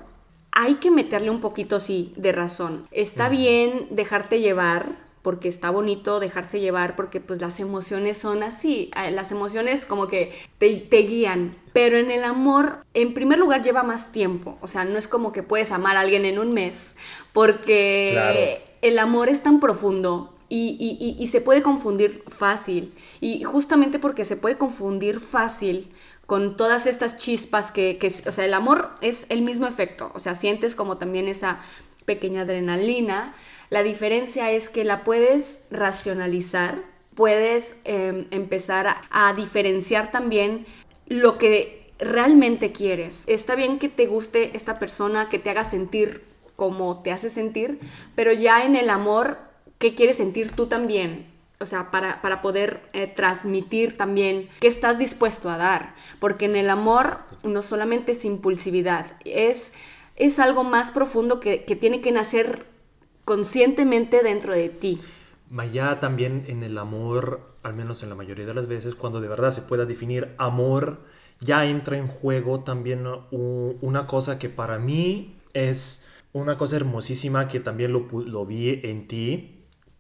hay 0.52 0.76
que 0.76 0.90
meterle 0.90 1.30
un 1.30 1.42
poquito, 1.42 1.80
sí, 1.80 2.14
de 2.16 2.32
razón. 2.32 2.88
Está 2.92 3.30
bien 3.30 3.88
dejarte 3.92 4.40
llevar, 4.40 5.06
porque 5.26 5.48
está 5.48 5.72
bonito 5.72 6.20
dejarse 6.20 6.60
llevar, 6.60 6.96
porque 6.96 7.20
pues 7.20 7.42
las 7.42 7.60
emociones 7.60 8.20
son 8.20 8.44
así, 8.44 8.92
eh, 8.96 9.10
las 9.10 9.32
emociones 9.32 9.84
como 9.84 10.06
que 10.06 10.32
te, 10.60 10.68
guían, 11.02 11.58
pero 11.74 11.98
en 11.98 12.12
el 12.12 12.24
amor, 12.24 12.86
en 12.94 13.16
primer 13.16 13.40
lugar, 13.40 13.64
lleva 13.64 13.82
más 13.82 14.12
tiempo, 14.12 14.60
o 14.62 14.68
sea, 14.68 14.86
no 14.86 15.00
es 15.00 15.08
como 15.08 15.32
que 15.32 15.42
puedes 15.42 15.72
amar 15.72 15.98
a 15.98 16.02
alguien 16.02 16.26
en 16.26 16.38
un 16.38 16.54
mes, 16.54 16.96
porque 17.34 18.62
el 18.84 19.00
amor 19.00 19.28
es 19.28 19.42
tan 19.42 19.60
profundo 19.60 20.35
y, 20.50 21.28
se 21.32 21.42
puede 21.42 21.62
confundir 21.62 22.24
fácil. 22.28 22.94
Y 23.22 23.44
justamente 23.44 24.00
porque 24.00 24.26
se 24.26 24.38
puede 24.38 24.58
confundir 24.58 25.20
fácil 25.20 25.92
con 26.26 26.56
todas 26.58 26.86
estas 26.86 27.18
chispas 27.18 27.72
que, 27.72 28.00
o 28.26 28.32
sea, 28.32 28.46
el 28.46 28.54
amor 28.54 28.92
es 29.02 29.26
el 29.30 29.42
mismo 29.42 29.68
efecto. 29.68 30.12
O 30.16 30.20
sea, 30.20 30.36
sientes 30.36 30.76
como 30.76 30.98
también 30.98 31.28
esa 31.28 31.60
pequeña 32.06 32.42
adrenalina. 32.42 33.34
La 33.70 33.84
diferencia 33.84 34.52
es 34.52 34.70
que 34.70 34.84
la 34.84 35.04
puedes 35.04 35.64
racionalizar, 35.72 36.84
puedes 37.16 37.78
em, 37.84 38.28
empezar 38.32 38.98
a 39.10 39.34
diferenciar 39.34 40.12
también 40.12 40.66
lo 41.08 41.38
que 41.38 41.94
realmente 41.98 42.72
quieres. 42.72 43.26
Está 43.28 43.56
bien 43.56 43.80
que 43.80 43.90
te 43.90 44.08
guste 44.08 44.56
esta 44.56 44.78
persona, 44.80 45.30
que 45.30 45.40
te 45.40 45.50
haga 45.50 45.64
sentir 45.64 46.24
como 46.56 47.02
te 47.02 47.12
hace 47.12 47.30
sentir, 47.30 47.80
pero 48.16 48.32
ya 48.32 48.64
en 48.64 48.76
el 48.76 48.90
amor 48.90 49.40
qué 49.86 49.94
quieres 49.94 50.18
sentir 50.18 50.52
tú 50.52 50.66
también. 50.66 51.28
O 51.60 51.66
sea, 51.68 51.92
para, 51.92 52.42
poder 52.42 52.82
eh, 52.94 53.06
transmitir 53.06 53.96
también 53.96 54.50
qué 54.60 54.68
estás 54.68 54.98
dispuesto 54.98 55.48
a 55.48 55.58
dar. 55.58 55.94
Porque 56.20 56.46
en 56.46 56.56
el 56.56 56.72
amor 56.72 57.20
no 57.44 57.62
solamente 57.62 58.14
es 58.14 58.26
impulsividad, 58.26 59.06
es, 59.26 59.74
es 60.16 60.40
algo 60.40 60.64
más 60.64 60.90
profundo 60.90 61.40
que, 61.40 61.60
tiene 61.80 62.02
que 62.02 62.12
nacer 62.12 62.66
conscientemente 63.26 64.24
dentro 64.24 64.56
de 64.56 64.70
ti. 64.70 65.00
Ya 65.72 66.00
también 66.00 66.46
en 66.48 66.64
el 66.64 66.80
amor, 66.80 67.42
al 67.62 67.76
menos 67.76 68.02
en 68.02 68.10
la 68.10 68.16
mayoría 68.16 68.48
de 68.48 68.56
las 68.56 68.68
veces, 68.68 68.96
cuando 68.96 69.22
de 69.22 69.28
verdad 69.28 69.52
se 69.52 69.62
pueda 69.62 69.86
definir 69.86 70.34
amor, 70.40 71.04
ya 71.40 71.64
entra 71.66 71.98
en 71.98 72.08
juego 72.08 72.62
también 72.62 73.06
una 73.30 74.08
cosa 74.08 74.40
que 74.40 74.50
para 74.50 74.80
mí 74.80 75.38
es 75.54 76.08
una 76.34 76.58
cosa 76.58 76.76
hermosísima 76.76 77.48
que 77.48 77.60
también 77.60 77.94
lo, 77.94 78.08
lo 78.12 78.46
vi 78.48 78.82
en 78.84 79.08
ti, 79.08 79.55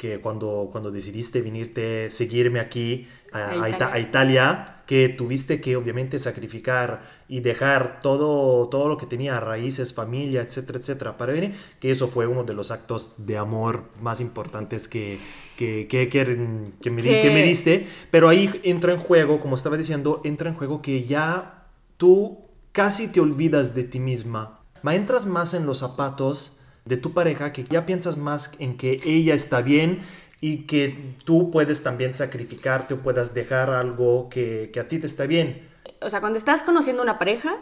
que 0.06 0.22
cuando, 0.22 0.70
cuando 0.72 0.92
decidiste 0.92 1.42
venirte, 1.42 2.10
seguirme 2.10 2.60
aquí 2.60 3.08
a, 3.32 4.00
Italia. 4.00 4.84
que 4.86 5.10
tuviste 5.10 5.60
que 5.60 5.76
obviamente 5.76 6.20
sacrificar 6.20 7.02
y 7.28 7.40
dejar 7.40 8.02
todo, 8.02 8.70
todo 8.70 8.88
lo 8.88 8.98
que 8.98 9.08
tenía, 9.08 9.40
raíces, 9.40 9.94
familia, 9.94 10.42
etcétera, 10.42 10.80
etcétera, 10.80 11.18
para 11.18 11.34
venir, 11.34 11.56
que 11.80 11.90
eso 11.90 12.08
fue 12.08 12.28
uno 12.28 12.44
de 12.44 12.54
los 12.54 12.70
actos 12.70 13.14
de 13.18 13.38
amor 13.38 13.86
más 14.00 14.22
importantes 14.22 14.88
que, 14.88 15.18
que, 15.58 15.88
que, 15.90 16.08
que, 16.08 16.92
me, 16.92 17.02
que 17.02 17.32
me 17.32 17.42
diste. 17.42 17.88
Pero 18.12 18.30
ahí 18.30 18.62
entra 18.64 18.94
en 18.94 19.00
juego, 19.00 19.40
como 19.40 19.56
estaba 19.56 19.76
diciendo, 19.76 20.22
entra 20.24 20.50
en 20.50 20.56
juego 20.56 20.82
que 20.84 21.04
ya 21.04 21.66
tú 21.98 22.46
casi 22.72 23.08
te 23.08 23.22
olvidas 23.22 23.74
de 23.74 23.86
ti 23.86 24.00
misma. 24.00 24.60
Entras 24.84 25.26
más 25.26 25.56
en 25.56 25.66
los 25.66 25.80
zapatos 25.80 26.55
de 26.86 26.98
tu 26.98 27.14
pareja, 27.14 27.52
que 27.52 27.64
ya 27.64 27.86
piensas 27.86 28.18
más 28.18 28.52
en 28.60 28.78
que 28.78 29.02
ella 29.04 29.34
está 29.34 29.62
bien 29.62 30.00
y 30.40 30.68
que 30.68 31.14
tú 31.24 31.50
puedes 31.50 31.82
también 31.82 32.14
sacrificarte 32.14 32.94
o 32.94 33.02
puedas 33.02 33.34
dejar 33.34 33.72
algo 33.72 34.30
que, 34.30 34.72
a 34.80 34.88
ti 34.88 35.00
te 35.00 35.08
está 35.08 35.26
bien. 35.26 35.68
O 36.02 36.10
sea, 36.10 36.22
cuando 36.22 36.38
estás 36.38 36.62
conociendo 36.62 37.02
una 37.02 37.18
pareja, 37.18 37.58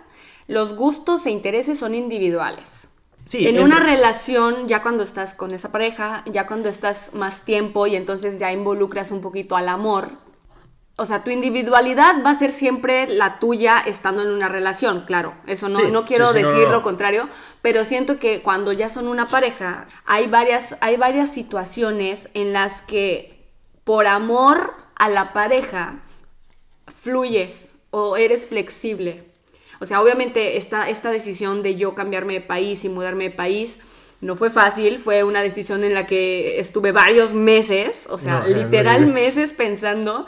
los 0.48 0.76
gustos 0.76 1.26
e 1.26 1.32
intereses 1.32 1.80
son 1.80 1.96
individuales. 1.96 2.90
Sí, 3.26 3.48
en 3.48 3.60
una 3.62 3.80
relación, 3.80 4.68
ya 4.68 4.82
cuando 4.82 5.04
estás 5.04 5.34
con 5.34 5.54
esa 5.54 5.72
pareja, 5.72 6.26
ya 6.30 6.46
cuando 6.46 6.68
estás 6.68 7.14
más 7.14 7.46
tiempo 7.46 7.88
y 7.88 7.96
entonces 7.96 8.38
ya 8.38 8.52
involucras 8.52 9.12
un 9.12 9.22
poquito 9.22 9.56
al 9.56 9.70
amor, 9.70 10.10
o 10.96 11.06
sea, 11.06 11.24
tu 11.24 11.32
individualidad 11.32 12.24
va 12.24 12.32
a 12.32 12.36
ser 12.36 12.52
siempre 12.52 13.08
la 13.08 13.40
tuya 13.40 13.80
estando 13.80 14.22
en 14.22 14.30
una 14.30 14.48
relación, 14.48 15.06
claro. 15.06 15.36
Eso 15.48 15.68
no, 15.68 15.88
no 15.90 16.06
quiero 16.06 16.34
decir 16.34 16.68
lo 16.70 16.84
contrario, 16.84 17.28
pero 17.64 17.84
siento 17.84 18.18
que 18.18 18.44
cuando 18.44 18.72
ya 18.74 18.90
son 18.90 19.08
una 19.08 19.28
pareja, 19.28 19.88
hay 20.06 20.28
varias, 20.28 20.76
hay 20.82 20.98
varias 20.98 21.34
situaciones 21.34 22.30
en 22.36 22.54
las 22.54 22.84
que 22.84 23.50
por 23.84 24.06
amor 24.06 24.76
a 24.96 25.10
la 25.10 25.34
pareja 25.34 26.04
fluyes 27.02 27.74
o 27.90 28.16
eres 28.16 28.48
flexible. 28.48 29.34
O 29.80 29.86
sea, 29.86 30.00
obviamente 30.00 30.58
esta, 30.58 30.90
esta 30.90 31.10
decisión 31.10 31.64
de 31.64 31.76
yo 31.76 31.96
cambiarme 31.96 32.36
de 32.36 32.42
país 32.42 32.86
y 32.86 32.90
mudarme 32.90 33.26
de 33.26 33.32
país 33.32 33.80
no 34.22 34.36
fue 34.36 34.50
fácil, 34.50 35.00
fue 35.00 35.24
una 35.24 35.42
decisión 35.42 35.84
en 35.84 35.94
la 35.94 36.08
que 36.08 36.60
estuve 36.60 36.92
varios 36.92 37.34
meses, 37.34 38.08
o 38.10 38.18
sea, 38.18 38.46
literal 38.48 39.08
meses 39.08 39.54
pensando 39.54 40.26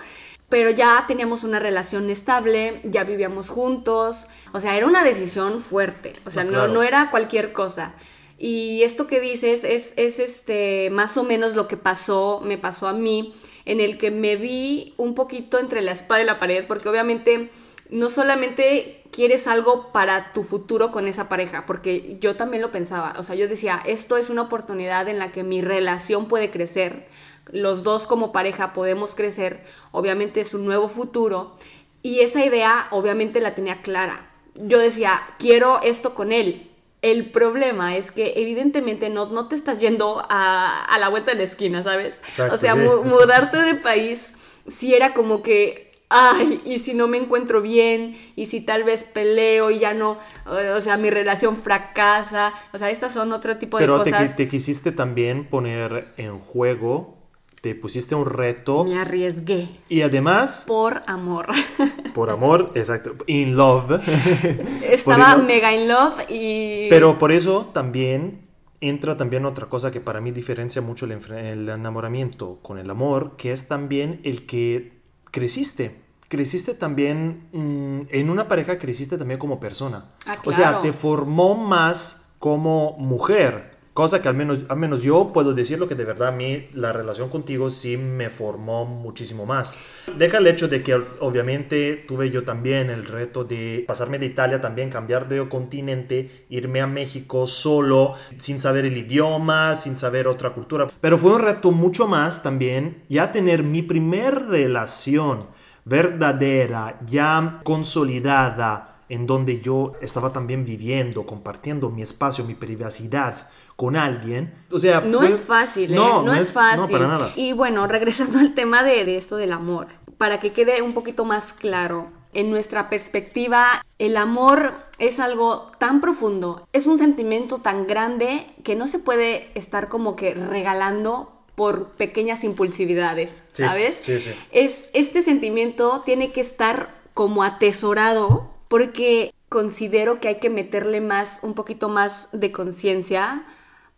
pero 0.50 0.70
ya 0.70 1.04
teníamos 1.08 1.44
una 1.44 1.60
relación 1.60 2.10
estable, 2.10 2.82
ya 2.84 3.04
vivíamos 3.04 3.50
juntos, 3.50 4.28
o 4.54 4.60
sea, 4.60 4.78
era 4.78 4.86
una 4.86 5.04
decisión 5.04 5.60
fuerte, 5.60 6.14
o 6.26 6.32
sea, 6.32 6.44
no, 6.44 6.68
no, 6.68 6.84
era 6.84 7.10
cualquier 7.12 7.52
cosa. 7.52 7.96
Y 8.38 8.84
esto 8.84 9.08
que 9.08 9.22
dices 9.22 9.64
es, 9.64 9.94
es 9.96 10.20
este, 10.20 10.90
más 10.92 11.18
o 11.18 11.24
menos 11.24 11.56
lo 11.56 11.68
que 11.68 11.78
pasó, 11.78 12.42
me 12.44 12.58
pasó 12.58 12.88
a 12.88 12.94
mí 12.94 13.34
en 13.66 13.80
el 13.80 13.98
que 13.98 14.12
me 14.12 14.36
vi 14.36 14.94
un 14.98 15.16
poquito 15.16 15.58
entre 15.58 15.82
la 15.82 15.94
espada 15.94 16.22
y 16.22 16.26
la 16.26 16.38
pared, 16.38 16.66
porque 16.68 16.90
obviamente 16.90 17.50
no 17.90 18.10
solamente 18.10 19.04
quieres 19.12 19.48
algo 19.48 19.92
para 19.92 20.32
tu 20.34 20.44
futuro 20.44 20.92
con 20.92 21.08
esa 21.08 21.30
pareja, 21.30 21.66
porque 21.66 22.18
yo 22.20 22.36
también 22.36 22.62
lo 22.62 22.72
pensaba, 22.72 23.16
o 23.18 23.24
sea, 23.24 23.36
yo 23.36 23.48
decía, 23.48 23.82
esto 23.86 24.18
es 24.18 24.30
una 24.30 24.44
oportunidad 24.44 25.08
en 25.08 25.20
la 25.20 25.32
que 25.32 25.44
mi 25.44 25.62
relación 25.62 26.28
puede 26.28 26.52
crecer, 26.52 27.08
los 27.52 27.84
dos 27.84 28.08
como 28.08 28.32
pareja 28.32 28.74
podemos 28.74 29.16
crecer, 29.16 29.64
obviamente 29.92 30.42
es 30.42 30.54
un 30.54 30.66
nuevo 30.66 30.90
futuro, 30.90 31.56
y 32.02 32.20
esa 32.20 32.46
idea 32.46 32.88
obviamente 32.92 33.42
la 33.42 33.56
tenía 33.56 33.82
clara. 33.82 34.30
Yo 34.56 34.80
decía, 34.80 35.22
quiero 35.40 35.82
esto 35.82 36.14
con 36.16 36.32
él. 36.32 36.72
El 37.02 37.32
problema 37.32 37.98
es 37.98 38.12
que 38.12 38.34
evidentemente 38.38 39.10
no, 39.10 39.28
no 39.28 39.48
te 39.48 39.56
estás 39.56 39.80
yendo 39.80 40.26
a, 40.30 40.88
la 41.00 41.10
vuelta 41.10 41.32
de 41.32 41.38
la 41.38 41.44
esquina, 41.44 41.84
¿sabes? 41.84 42.22
o 42.52 42.58
sea, 42.58 42.76
mudarte 43.04 43.58
de 43.58 43.76
país 43.76 44.34
si 44.68 44.96
era 44.96 45.14
como 45.14 45.44
que 45.44 45.86
ay, 46.10 46.62
y 46.66 46.80
si 46.80 46.94
no 46.94 47.08
me 47.08 47.18
encuentro 47.18 47.62
bien, 47.62 48.16
y 48.36 48.46
si 48.48 48.62
tal 48.62 48.84
vez 48.84 49.04
peleo 49.04 49.72
y 49.72 49.80
ya 49.80 49.94
no, 49.94 50.18
o 50.46 50.82
sea, 50.82 50.98
mi 50.98 51.10
relación 51.10 51.58
fracasa, 51.58 52.54
o 52.74 52.78
sea, 52.78 52.90
estas 52.90 53.14
son 53.14 53.32
otro 53.32 53.58
tipo 53.58 53.80
de 53.80 53.88
cosas. 53.88 54.14
Pero 54.14 54.36
te, 54.36 54.48
quisiste 54.48 54.92
también 54.92 55.48
poner 55.48 56.14
en 56.18 56.40
juego, 56.40 57.18
te 57.66 57.74
pusiste 57.74 58.14
un 58.14 58.28
reto. 58.28 58.86
Me 58.86 59.00
arriesgué. 59.00 59.68
Y 59.90 60.02
además... 60.02 60.66
Por 60.68 61.02
amor. 61.08 61.48
Por 62.14 62.30
amor, 62.30 62.72
exacto, 62.76 63.16
in 63.26 63.56
love. 63.56 64.08
Estaba 64.88 65.36
mega 65.38 65.74
in 65.74 65.88
love 65.88 66.30
y... 66.30 66.88
Pero 66.92 67.18
por 67.18 67.32
eso 67.32 67.72
también 67.74 68.48
entra 68.82 69.18
también 69.18 69.48
otra 69.48 69.66
cosa 69.66 69.90
que 69.90 70.00
para 70.00 70.22
mí 70.22 70.30
diferencia 70.30 70.80
mucho 70.80 71.08
el 71.08 71.68
enamoramiento 71.68 72.60
con 72.62 72.78
el 72.78 72.88
amor, 72.88 73.36
que 73.36 73.52
es 73.52 73.68
también 73.68 74.22
el 74.24 74.46
que 74.46 75.02
creciste. 75.32 76.02
Creciste 76.28 76.76
también 76.76 77.48
mm, 77.52 78.10
en 78.12 78.30
una 78.30 78.48
pareja, 78.48 78.78
creciste 78.78 79.18
también 79.18 79.40
como 79.40 79.60
persona. 79.60 80.12
Ah, 80.28 80.38
o 80.46 80.52
sea, 80.52 80.82
te 80.82 80.94
formó 80.94 81.56
más 81.56 82.36
como 82.38 82.96
mujer. 83.00 83.75
Cosa 83.96 84.22
que 84.22 84.28
al 84.28 84.36
menos, 84.36 84.60
al 84.68 84.76
menos 84.76 85.04
yo 85.04 85.32
puedo 85.32 85.54
decirlo 85.54 85.88
que 85.88 85.96
de 85.96 86.04
verdad 86.04 86.28
a 86.28 86.32
mí 86.34 86.68
la 86.74 86.92
relación 86.92 87.30
contigo 87.30 87.70
sí 87.70 87.96
me 87.96 88.30
formó 88.30 88.84
muchísimo 88.84 89.46
más. 89.46 89.80
Deja 90.18 90.40
el 90.40 90.48
hecho 90.48 90.68
de 90.68 90.84
que 90.84 90.96
obviamente 91.22 92.04
tuve 92.06 92.30
yo 92.30 92.44
también 92.44 92.90
el 92.90 93.06
reto 93.06 93.46
de 93.46 93.86
pasarme 93.88 94.20
de 94.20 94.26
Italia 94.26 94.60
también, 94.60 94.90
cambiar 94.90 95.30
de 95.30 95.48
continente, 95.48 96.46
irme 96.50 96.82
a 96.82 96.88
México 96.88 97.48
solo, 97.48 98.16
sin 98.38 98.60
saber 98.60 98.84
el 98.84 98.98
idioma, 98.98 99.78
sin 99.78 99.96
saber 99.96 100.28
otra 100.28 100.50
cultura. 100.50 100.90
Pero 101.00 101.18
fue 101.18 101.32
un 101.32 101.44
reto 101.44 101.72
mucho 101.72 102.06
más 102.06 102.44
también 102.44 103.06
ya 103.08 103.32
tener 103.32 103.64
mi 103.64 103.82
primer 103.82 104.48
relación 104.48 105.48
verdadera, 105.86 107.00
ya 107.06 107.62
consolidada 107.64 108.95
en 109.10 109.28
donde 109.28 109.62
yo 109.62 109.94
estaba 110.02 110.34
también 110.34 110.66
viviendo, 110.66 111.26
compartiendo 111.26 111.90
mi 111.90 112.02
espacio, 112.02 112.44
mi 112.46 112.56
privacidad 112.56 113.48
con 113.76 113.96
alguien. 113.96 114.54
O 114.72 114.80
sea, 114.80 115.02
no 115.02 115.24
es 115.24 115.42
fácil, 115.42 115.94
¿eh? 115.94 115.98
no, 115.98 116.34
es, 116.34 116.52
fácil. 116.52 116.82
No, 116.82 116.88
para 116.92 117.08
nada. 117.08 117.32
Y 117.36 117.54
bueno, 117.54 117.88
regresando 117.88 118.40
al 118.40 118.54
tema 118.54 118.84
de, 118.84 119.06
de 119.06 119.18
esto 119.18 119.38
del 119.38 119.54
amor, 119.54 119.88
para 120.18 120.40
que 120.40 120.52
quede 120.52 120.82
un 120.82 120.94
poquito 120.94 121.26
más 121.26 121.54
claro, 121.54 122.12
en 122.34 122.52
nuestra 122.52 122.90
perspectiva, 122.90 123.84
el 123.98 124.18
amor 124.18 124.74
es 125.00 125.20
algo 125.20 125.72
tan 125.80 126.02
profundo, 126.02 126.68
es 126.74 126.86
un 126.86 126.98
sentimiento 126.98 127.60
tan 127.60 127.88
grande 127.88 128.46
que 128.64 128.76
no 128.76 128.88
se 128.88 129.00
puede 129.00 129.50
estar 129.56 129.88
como 129.88 130.16
que 130.16 130.34
regalando 130.34 131.32
por 131.56 131.92
pequeñas 131.92 132.44
impulsividades, 132.44 133.42
¿sabes? 133.54 134.02
Sí, 134.04 134.20
sí. 134.20 134.32
Es, 134.52 134.90
este 134.94 135.22
sentimiento 135.22 136.02
tiene 136.06 136.34
que 136.34 136.42
estar 136.42 136.94
como 137.14 137.44
atesorado 137.44 138.55
porque 138.68 139.34
considero 139.50 140.20
que 140.20 140.28
hay 140.28 140.40
que 140.40 140.50
meterle 140.50 141.02
más, 141.02 141.40
un 141.42 141.54
poquito 141.54 141.90
más 141.90 142.30
de 142.32 142.52
conciencia, 142.52 143.46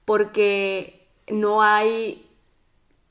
porque 0.06 1.08
no 1.28 1.62
hay 1.62 2.28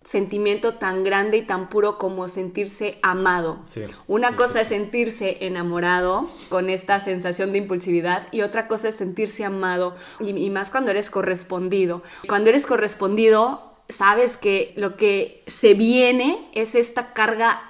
sentimiento 0.07 0.75
tan 0.75 1.03
grande 1.03 1.39
y 1.39 1.43
tan 1.43 1.69
puro 1.69 1.99
como 1.99 2.29
sentirse 2.29 2.99
amado. 3.03 3.59
Una 4.07 4.37
cosa 4.37 4.61
es 4.61 4.69
sentirse 4.69 5.39
enamorado 5.45 6.31
con 6.49 6.71
esta 6.71 7.01
sensación 7.01 7.51
de 7.51 7.59
impulsividad 7.59 8.29
y 8.31 8.43
otra 8.43 8.69
cosa 8.69 8.89
es 8.89 8.95
sentirse 8.95 9.45
amado 9.45 9.97
y, 10.21 10.31
y, 10.31 10.51
más 10.51 10.71
cuando 10.71 10.93
eres 10.93 11.11
correspondido. 11.11 12.03
Cuando 12.29 12.51
eres 12.51 12.67
correspondido, 12.67 13.75
sabes 13.89 14.37
que 14.37 14.73
lo 14.77 14.97
que 14.97 15.43
se 15.49 15.75
viene 15.75 16.49
es 16.55 16.77
esta 16.77 17.13
carga 17.13 17.61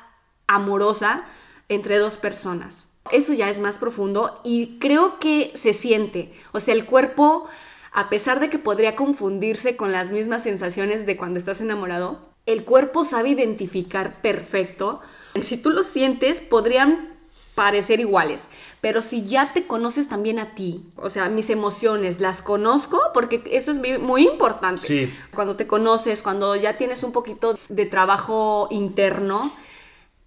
amorosa 0.47 1.25
entre 1.71 1.97
dos 1.97 2.19
personas. 2.19 2.89
Eso 3.11 3.33
ya 3.33 3.49
es 3.51 3.59
más 3.59 3.79
profundo 3.79 4.41
y 4.45 4.79
creo 4.79 5.19
que 5.19 5.53
se 5.55 5.73
siente. 5.73 6.33
O 6.53 6.61
sea, 6.61 6.75
el 6.75 6.87
cuerpo, 6.87 7.47
a 7.93 8.09
pesar 8.09 8.41
de 8.41 8.51
que 8.51 8.59
podría 8.59 8.97
confundirse 8.97 9.77
con 9.77 9.93
las 9.93 10.11
mismas 10.11 10.43
sensaciones 10.43 11.07
de 11.07 11.17
cuando 11.17 11.39
estás 11.39 11.61
enamorado, 11.61 12.21
el 12.47 12.65
cuerpo 12.65 13.05
sabe 13.05 13.31
identificar 13.31 14.21
perfecto. 14.23 15.01
Si 15.41 15.57
tú 15.57 15.71
lo 15.71 15.83
sientes, 15.83 16.41
podrían 16.41 17.17
parecer 17.57 18.01
iguales, 18.01 18.51
pero 18.83 19.01
si 19.01 19.25
ya 19.25 19.55
te 19.55 19.67
conoces 19.67 20.09
también 20.09 20.39
a 20.39 20.55
ti, 20.55 20.85
o 20.97 21.09
sea, 21.09 21.31
mis 21.31 21.49
emociones 21.49 22.21
las 22.21 22.43
conozco 22.43 23.01
porque 23.15 23.43
eso 23.51 23.71
es 23.71 23.99
muy 23.99 24.27
importante. 24.27 24.87
Sí. 24.87 25.13
Cuando 25.35 25.57
te 25.57 25.67
conoces, 25.67 26.23
cuando 26.23 26.55
ya 26.55 26.77
tienes 26.77 27.03
un 27.03 27.13
poquito 27.13 27.59
de 27.71 27.87
trabajo 27.87 28.69
interno, 28.71 29.51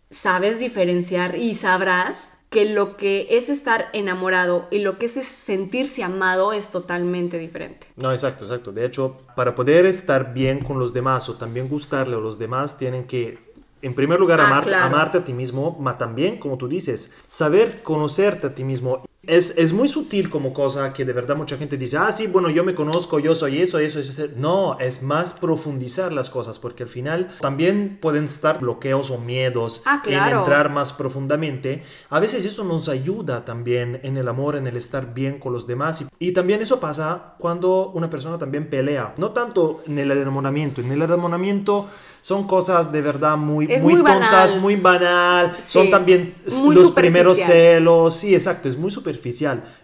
sabes 0.09 0.57
diferenciar 0.57 1.37
y 1.37 1.53
sabrás 1.53 2.38
que 2.49 2.65
lo 2.65 2.97
que 2.97 3.27
es 3.29 3.49
estar 3.49 3.89
enamorado 3.93 4.67
y 4.71 4.79
lo 4.79 4.97
que 4.97 5.05
es 5.05 5.13
sentirse 5.27 6.03
amado 6.03 6.51
es 6.51 6.69
totalmente 6.69 7.37
diferente. 7.37 7.87
No, 7.95 8.11
exacto, 8.11 8.43
exacto. 8.43 8.71
De 8.71 8.85
hecho, 8.85 9.17
para 9.35 9.53
poder 9.53 9.85
estar 9.85 10.33
bien 10.33 10.59
con 10.59 10.79
los 10.79 10.93
demás 10.93 11.29
o 11.29 11.35
también 11.35 11.67
gustarle 11.67 12.15
a 12.15 12.19
los 12.19 12.39
demás, 12.39 12.77
tienen 12.77 13.05
que, 13.05 13.37
en 13.83 13.93
primer 13.93 14.19
lugar, 14.19 14.41
ah, 14.41 14.85
amarte 14.85 15.19
a 15.19 15.23
ti 15.23 15.33
mismo, 15.33 15.77
pero 15.77 15.97
también, 15.97 16.39
como 16.39 16.57
tú 16.57 16.67
dices, 16.67 17.13
saber 17.27 17.83
conocerte 17.83 18.47
a 18.47 18.55
ti 18.55 18.63
mismo 18.63 19.03
es, 19.23 19.73
muy 19.73 19.89
sutil 19.89 20.29
como 20.29 20.53
cosa 20.53 20.93
que 20.93 21.03
de 21.03 21.11
verdad 21.11 21.35
mucha 21.35 21.57
gente 21.57 21.77
dice, 21.77 21.97
ah, 21.97 22.11
sí, 22.11 22.27
bueno, 22.27 22.49
yo 22.49 22.63
me 22.63 22.73
conozco, 22.73 23.19
yo 23.19 23.35
soy 23.35 23.61
eso, 23.61 23.77
eso, 23.77 23.99
eso. 23.99 24.13
No, 24.37 24.79
es 24.79 25.03
más 25.03 25.33
profundizar 25.33 26.13
las 26.13 26.29
cosas, 26.29 26.57
porque 26.57 26.83
al 26.83 26.89
final 26.89 27.27
también 27.41 27.99
pueden 28.01 28.25
estar 28.25 28.59
bloqueos 28.59 29.11
o 29.11 29.17
miedos 29.17 29.83
ah, 29.85 30.01
en 30.05 30.13
entrar 30.13 30.71
más 30.71 30.93
profundamente. 30.93 31.83
A 32.09 32.21
veces 32.21 32.45
eso 32.45 32.63
nos 32.63 32.87
ayuda 32.87 33.43
también 33.43 33.99
en 34.03 34.15
el 34.15 34.27
amor, 34.27 34.55
en 34.55 34.67
el 34.67 34.77
estar 34.77 35.13
bien 35.13 35.37
con 35.37 35.51
los 35.51 35.67
demás. 35.67 36.05
Y, 36.17 36.31
también 36.31 36.61
eso 36.61 36.79
pasa 36.79 37.33
cuando 37.37 37.89
una 37.89 38.09
persona 38.09 38.37
también 38.37 38.69
pelea. 38.69 39.13
No 39.17 39.31
tanto 39.31 39.83
en 39.85 39.99
el 39.99 40.11
enamoramiento, 40.11 40.79
en 40.79 40.91
el 40.91 41.01
enamoramiento 41.01 41.87
son 42.21 42.47
cosas 42.47 42.91
de 42.91 43.01
verdad 43.01 43.35
muy, 43.35 43.67
muy, 43.67 43.95
tontas, 43.95 44.55
muy 44.55 44.75
banal. 44.75 45.57
Son 45.61 45.89
también 45.89 46.31
los 46.73 46.91
primeros 46.91 47.39
celos. 47.39 48.15
Sí, 48.15 48.33
exacto, 48.33 48.69
es 48.69 48.77
muy 48.77 48.89
superficial 48.89 49.18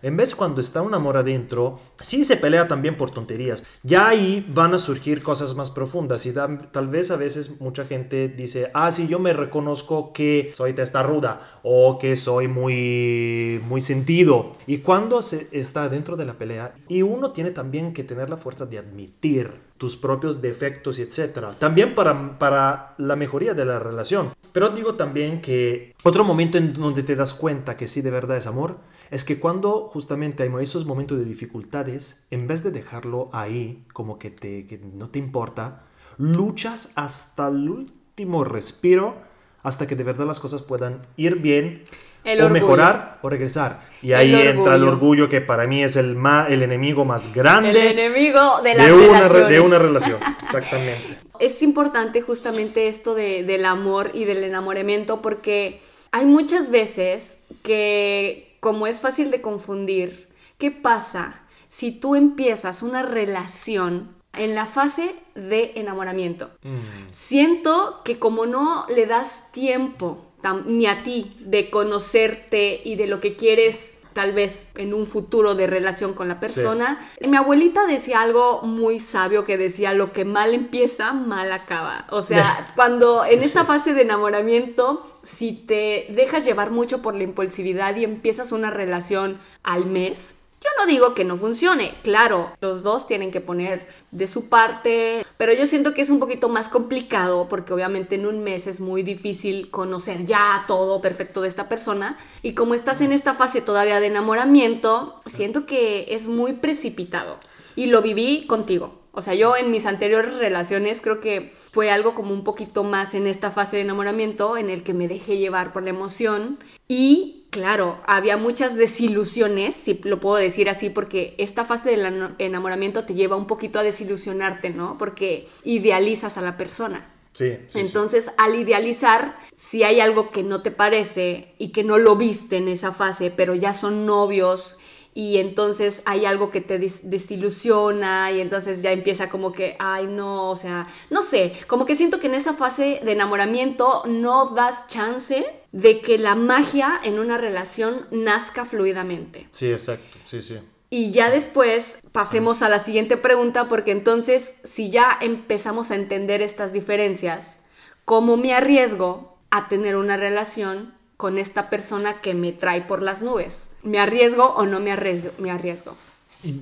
en 0.02 0.18
vez 0.18 0.36
cuando 0.36 0.62
está 0.62 0.82
un 0.82 0.94
amor 0.94 1.18
adentro, 1.18 1.80
sí 2.00 2.26
se 2.26 2.38
pelea 2.38 2.68
también 2.68 2.98
por 2.98 3.12
tonterías. 3.12 3.64
Ya 3.84 4.08
ahí 4.08 4.46
van 4.54 4.74
a 4.74 4.78
surgir 4.78 5.22
cosas 5.22 5.56
más 5.56 5.72
profundas 5.72 6.26
y 6.26 6.34
tal 6.34 6.88
vez 6.88 7.12
a 7.12 7.16
veces 7.16 7.60
mucha 7.62 7.86
gente 7.86 8.28
dice, 8.28 8.72
ah, 8.74 8.92
sí, 8.92 9.08
yo 9.08 9.20
me 9.20 9.34
reconozco 9.34 10.14
que 10.14 10.54
soy 10.56 10.74
testaruda 10.74 11.42
o 11.64 11.98
que 11.98 12.16
soy 12.16 12.48
muy, 12.48 13.62
muy 13.68 13.82
sentido. 13.82 14.52
Y 14.68 14.80
cuando 14.80 15.22
se 15.22 15.48
está 15.52 15.90
dentro 15.90 16.16
de 16.16 16.26
la 16.26 16.34
pelea, 16.34 16.74
y 16.88 17.02
uno 17.02 17.32
tiene 17.32 17.52
también 17.52 17.94
que 17.94 18.04
tener 18.04 18.30
la 18.30 18.38
fuerza 18.38 18.66
de 18.66 18.78
admitir 18.78 19.66
tus 19.78 19.98
propios 19.98 20.42
defectos 20.42 21.00
etcétera. 21.00 21.54
También 21.58 21.96
para, 21.96 22.38
para 22.40 22.96
la 22.98 23.16
mejoría 23.16 23.54
de 23.54 23.66
la 23.66 23.80
relación. 23.80 24.34
Pero 24.52 24.70
digo 24.70 24.96
también 24.96 25.42
que 25.42 25.94
otro 26.04 26.24
momento 26.24 26.58
en 26.58 26.74
donde 26.74 27.04
te 27.04 27.16
das 27.16 27.34
cuenta 27.34 27.76
que 27.76 27.88
sí 27.88 28.02
de 28.02 28.12
verdad 28.12 28.38
es 28.38 28.48
amor 28.48 28.78
es 29.16 29.24
que 29.24 29.40
cuando 29.40 29.88
justamente 29.88 30.44
hay 30.44 30.52
esos 30.60 30.86
momentos 30.86 31.18
de 31.18 31.24
dificultades, 31.24 32.26
en 32.32 32.48
vez 32.48 32.64
de 32.64 32.72
dejarlo 32.72 33.30
ahí 33.32 33.86
como 33.94 34.20
que, 34.20 34.30
te, 34.30 34.68
que 34.68 34.78
no 34.78 35.10
te 35.10 35.20
importa, 35.20 35.84
luchas 36.18 36.90
hasta 36.96 37.48
el 37.48 37.70
último 37.70 38.44
respiro 38.44 39.16
hasta 39.64 39.88
que 39.88 39.96
de 39.96 40.04
verdad 40.04 40.26
las 40.26 40.42
cosas 40.42 40.64
puedan 40.64 41.02
ir 41.16 41.38
bien 41.38 41.84
o 42.26 42.50
mejorar 42.50 43.20
o 43.22 43.30
regresar. 43.30 43.80
Y 44.02 44.12
ahí 44.12 44.36
entra 44.36 44.76
el 44.76 44.84
orgullo 44.84 45.30
que 45.30 45.40
para 45.40 45.66
mí 45.66 45.82
es 45.82 45.96
el, 45.96 46.18
el 46.50 46.62
enemigo 46.62 47.06
más 47.06 47.34
grande. 47.34 47.70
El 47.70 47.78
enemigo 47.78 48.60
de, 48.66 48.76
las 48.76 48.92
una, 48.92 49.30
de 49.48 49.60
una 49.62 49.80
relación. 49.80 50.18
Exactamente. 50.44 51.20
es 51.40 51.64
importante 51.64 52.22
justamente 52.22 52.90
esto 52.90 53.16
de, 53.16 53.44
del 53.44 53.64
amor 53.64 54.12
y 54.14 54.26
del 54.26 54.44
enamoramiento 54.44 55.22
porque 55.22 55.80
hay 56.12 56.26
muchas 56.26 56.70
veces 56.70 57.40
que 57.64 58.45
como 58.66 58.88
es 58.88 59.00
fácil 59.00 59.30
de 59.30 59.42
confundir, 59.42 60.28
¿qué 60.58 60.72
pasa 60.72 61.44
si 61.68 61.92
tú 61.92 62.16
empiezas 62.16 62.82
una 62.82 63.04
relación 63.04 64.16
en 64.34 64.56
la 64.56 64.66
fase 64.66 65.16
de 65.36 65.74
enamoramiento. 65.76 66.50
Mm. 66.64 66.78
Siento 67.12 68.02
que 68.04 68.18
como 68.18 68.48
no 68.48 68.88
le 68.90 69.06
das 69.06 69.52
tiempo 69.52 70.26
ni 70.66 70.88
a 70.88 71.04
ti 71.04 71.32
de 71.42 71.70
conocerte 71.70 72.82
y 72.84 72.96
de 72.96 73.06
lo 73.06 73.20
que 73.20 73.36
quieres 73.36 73.94
tal 74.16 74.32
vez 74.32 74.68
en 74.76 74.94
un 74.94 75.08
futuro 75.08 75.56
de 75.56 75.68
relación 75.68 76.14
con 76.14 76.30
la 76.30 76.40
persona. 76.40 77.06
Mi 77.28 77.36
abuelita 77.36 77.86
decía 77.86 78.22
algo 78.22 78.62
muy 78.62 79.02
sabio 79.02 79.44
que 79.44 79.58
decía, 79.58 79.94
lo 79.94 80.14
que 80.14 80.24
mal 80.24 80.54
empieza, 80.54 81.12
mal 81.12 81.52
acaba. 81.52 82.08
O 82.12 82.22
sea, 82.22 82.72
cuando 82.76 83.26
en 83.26 83.44
esta 83.44 83.66
fase 83.66 83.94
de 83.94 84.04
enamoramiento, 84.04 85.04
si 85.24 85.52
te 85.52 86.08
dejas 86.12 86.46
llevar 86.46 86.72
mucho 86.72 87.02
por 87.02 87.14
la 87.14 87.24
impulsividad 87.24 87.98
y 87.98 88.06
empiezas 88.06 88.54
una 88.54 88.72
relación 88.72 89.38
al 89.64 89.86
mes, 89.86 90.36
yo 90.66 90.84
no 90.84 90.92
digo 90.92 91.14
que 91.14 91.24
no 91.24 91.38
funcione, 91.38 91.94
claro, 92.02 92.52
los 92.60 92.82
dos 92.82 93.06
tienen 93.06 93.30
que 93.30 93.40
poner 93.40 93.88
de 94.10 94.26
su 94.26 94.50
parte, 94.50 95.24
pero 95.38 95.54
yo 95.54 95.68
siento 95.68 95.94
que 95.94 96.02
es 96.02 96.10
un 96.10 96.20
poquito 96.20 96.50
más 96.50 96.70
complicado 96.70 97.48
porque 97.48 97.72
obviamente 97.72 98.16
en 98.16 98.26
un 98.26 98.44
mes 98.44 98.66
es 98.66 98.80
muy 98.80 99.04
difícil 99.04 99.70
conocer 99.70 100.26
ya 100.26 100.64
todo 100.68 101.02
perfecto 101.02 101.42
de 101.42 101.50
esta 101.50 101.70
persona. 101.70 102.18
Y 102.42 102.54
como 102.54 102.74
estás 102.74 103.02
en 103.02 103.12
esta 103.12 103.36
fase 103.36 103.62
todavía 103.62 104.00
de 104.00 104.08
enamoramiento, 104.08 105.22
siento 105.28 105.68
que 105.68 106.08
es 106.10 106.28
muy 106.28 106.54
precipitado. 106.54 107.38
Y 107.76 107.88
lo 107.88 108.02
viví 108.02 108.48
contigo. 108.48 109.02
O 109.12 109.22
sea, 109.22 109.34
yo 109.34 109.56
en 109.56 109.72
mis 109.72 109.86
anteriores 109.86 110.36
relaciones 110.38 111.02
creo 111.02 111.22
que 111.22 111.54
fue 111.72 111.92
algo 111.92 112.16
como 112.16 112.34
un 112.34 112.44
poquito 112.44 112.84
más 112.84 113.14
en 113.14 113.28
esta 113.28 113.52
fase 113.52 113.78
de 113.78 113.84
enamoramiento 113.84 114.58
en 114.58 114.70
el 114.70 114.84
que 114.84 114.94
me 114.94 115.08
dejé 115.08 115.38
llevar 115.38 115.74
por 115.74 115.84
la 115.84 115.92
emoción. 115.92 116.58
Y 116.88 117.45
claro, 117.56 118.00
había 118.06 118.36
muchas 118.36 118.76
desilusiones, 118.76 119.74
si 119.76 119.94
lo 120.04 120.20
puedo 120.20 120.36
decir 120.36 120.70
así, 120.70 120.90
porque 120.90 121.36
esta 121.38 121.64
fase 121.64 121.92
del 121.92 122.36
enamoramiento 122.38 123.06
te 123.06 123.14
lleva 123.14 123.38
un 123.38 123.48
poquito 123.48 123.80
a 123.80 123.84
desilusionarte, 123.84 124.72
¿no? 124.72 124.98
Porque 124.98 125.48
idealizas 125.64 126.38
a 126.38 126.42
la 126.42 126.58
persona. 126.58 127.10
Sí, 127.32 127.52
sí, 127.54 127.58
sí. 127.70 127.80
Entonces, 127.80 128.30
al 128.38 128.56
idealizar, 128.56 129.38
si 129.56 129.84
hay 129.84 130.02
algo 130.02 130.30
que 130.30 130.44
no 130.44 130.62
te 130.64 130.72
parece 130.72 131.54
y 131.58 131.70
que 131.70 131.86
no 131.86 131.98
lo 131.98 132.18
viste 132.18 132.58
en 132.58 132.68
esa 132.68 132.92
fase, 132.92 133.32
pero 133.32 133.56
ya 133.56 133.72
son 133.72 134.06
novios 134.06 134.78
y 135.14 135.38
entonces 135.38 136.02
hay 136.06 136.26
algo 136.26 136.50
que 136.52 136.60
te 136.60 136.78
des- 136.78 137.10
desilusiona 137.10 138.32
y 138.34 138.42
entonces 138.42 138.82
ya 138.82 138.92
empieza 138.92 139.30
como 139.30 139.54
que, 139.54 139.78
ay 139.80 140.08
no, 140.08 140.50
o 140.50 140.56
sea, 140.58 140.88
no 141.10 141.22
sé, 141.22 141.54
como 141.68 141.86
que 141.86 141.96
siento 141.96 142.20
que 142.20 142.28
en 142.28 142.36
esa 142.36 142.54
fase 142.54 143.00
de 143.04 143.14
enamoramiento 143.14 144.04
no 144.08 144.50
das 144.50 144.88
chance 144.88 145.46
de 145.76 146.00
que 146.00 146.18
la 146.18 146.36
magia 146.36 147.02
en 147.04 147.20
una 147.20 147.38
relación 147.38 148.08
nazca 148.10 148.64
fluidamente. 148.64 149.50
Sí, 149.52 149.70
exacto. 149.70 150.18
Sí, 150.24 150.42
sí. 150.42 150.58
Y 150.90 151.12
ya 151.12 151.30
después 151.30 151.98
pasemos 152.14 152.62
a 152.62 152.70
la 152.70 152.80
siguiente 152.80 153.18
pregunta, 153.18 153.68
porque 153.68 153.92
entonces 153.92 154.56
si 154.64 154.90
ya 154.90 155.18
empezamos 155.20 155.92
a 155.92 155.96
entender 155.96 156.42
estas 156.42 156.72
diferencias, 156.72 157.60
¿cómo 158.06 158.38
me 158.38 158.54
arriesgo 158.54 159.38
a 159.50 159.68
tener 159.68 159.98
una 159.98 160.16
relación 160.16 160.94
con 161.18 161.38
esta 161.38 161.70
persona 161.70 162.22
que 162.22 162.34
me 162.36 162.54
trae 162.54 162.82
por 162.82 163.02
las 163.02 163.22
nubes? 163.22 163.68
¿Me 163.84 164.00
arriesgo 164.00 164.54
o 164.56 164.66
no 164.66 164.80
me 164.80 164.94
arriesgo? 164.94 165.32
Me 165.40 165.52
arriesgo. 165.52 165.98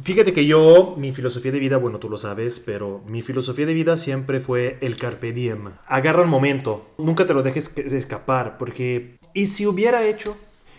Fíjate 0.04 0.34
que 0.34 0.46
yo, 0.46 0.96
mi 0.98 1.12
filosofía 1.12 1.52
de 1.52 1.60
vida, 1.60 1.78
bueno, 1.78 2.00
tú 2.00 2.10
lo 2.10 2.18
sabes, 2.18 2.60
pero 2.60 3.02
mi 3.08 3.22
filosofía 3.22 3.66
de 3.66 3.74
vida 3.74 3.98
siempre 3.98 4.40
fue 4.40 4.78
el 4.82 4.98
carpe 4.98 5.34
diem. 5.34 5.72
Agarra 5.88 6.22
el 6.22 6.30
momento, 6.30 6.94
nunca 6.98 7.26
te 7.26 7.34
lo 7.34 7.44
dejes 7.44 7.76
escapar, 7.78 8.58
porque 8.58 9.18
¿y 9.34 9.48
si 9.48 9.66
hubiera 9.66 10.06
hecho? 10.06 10.38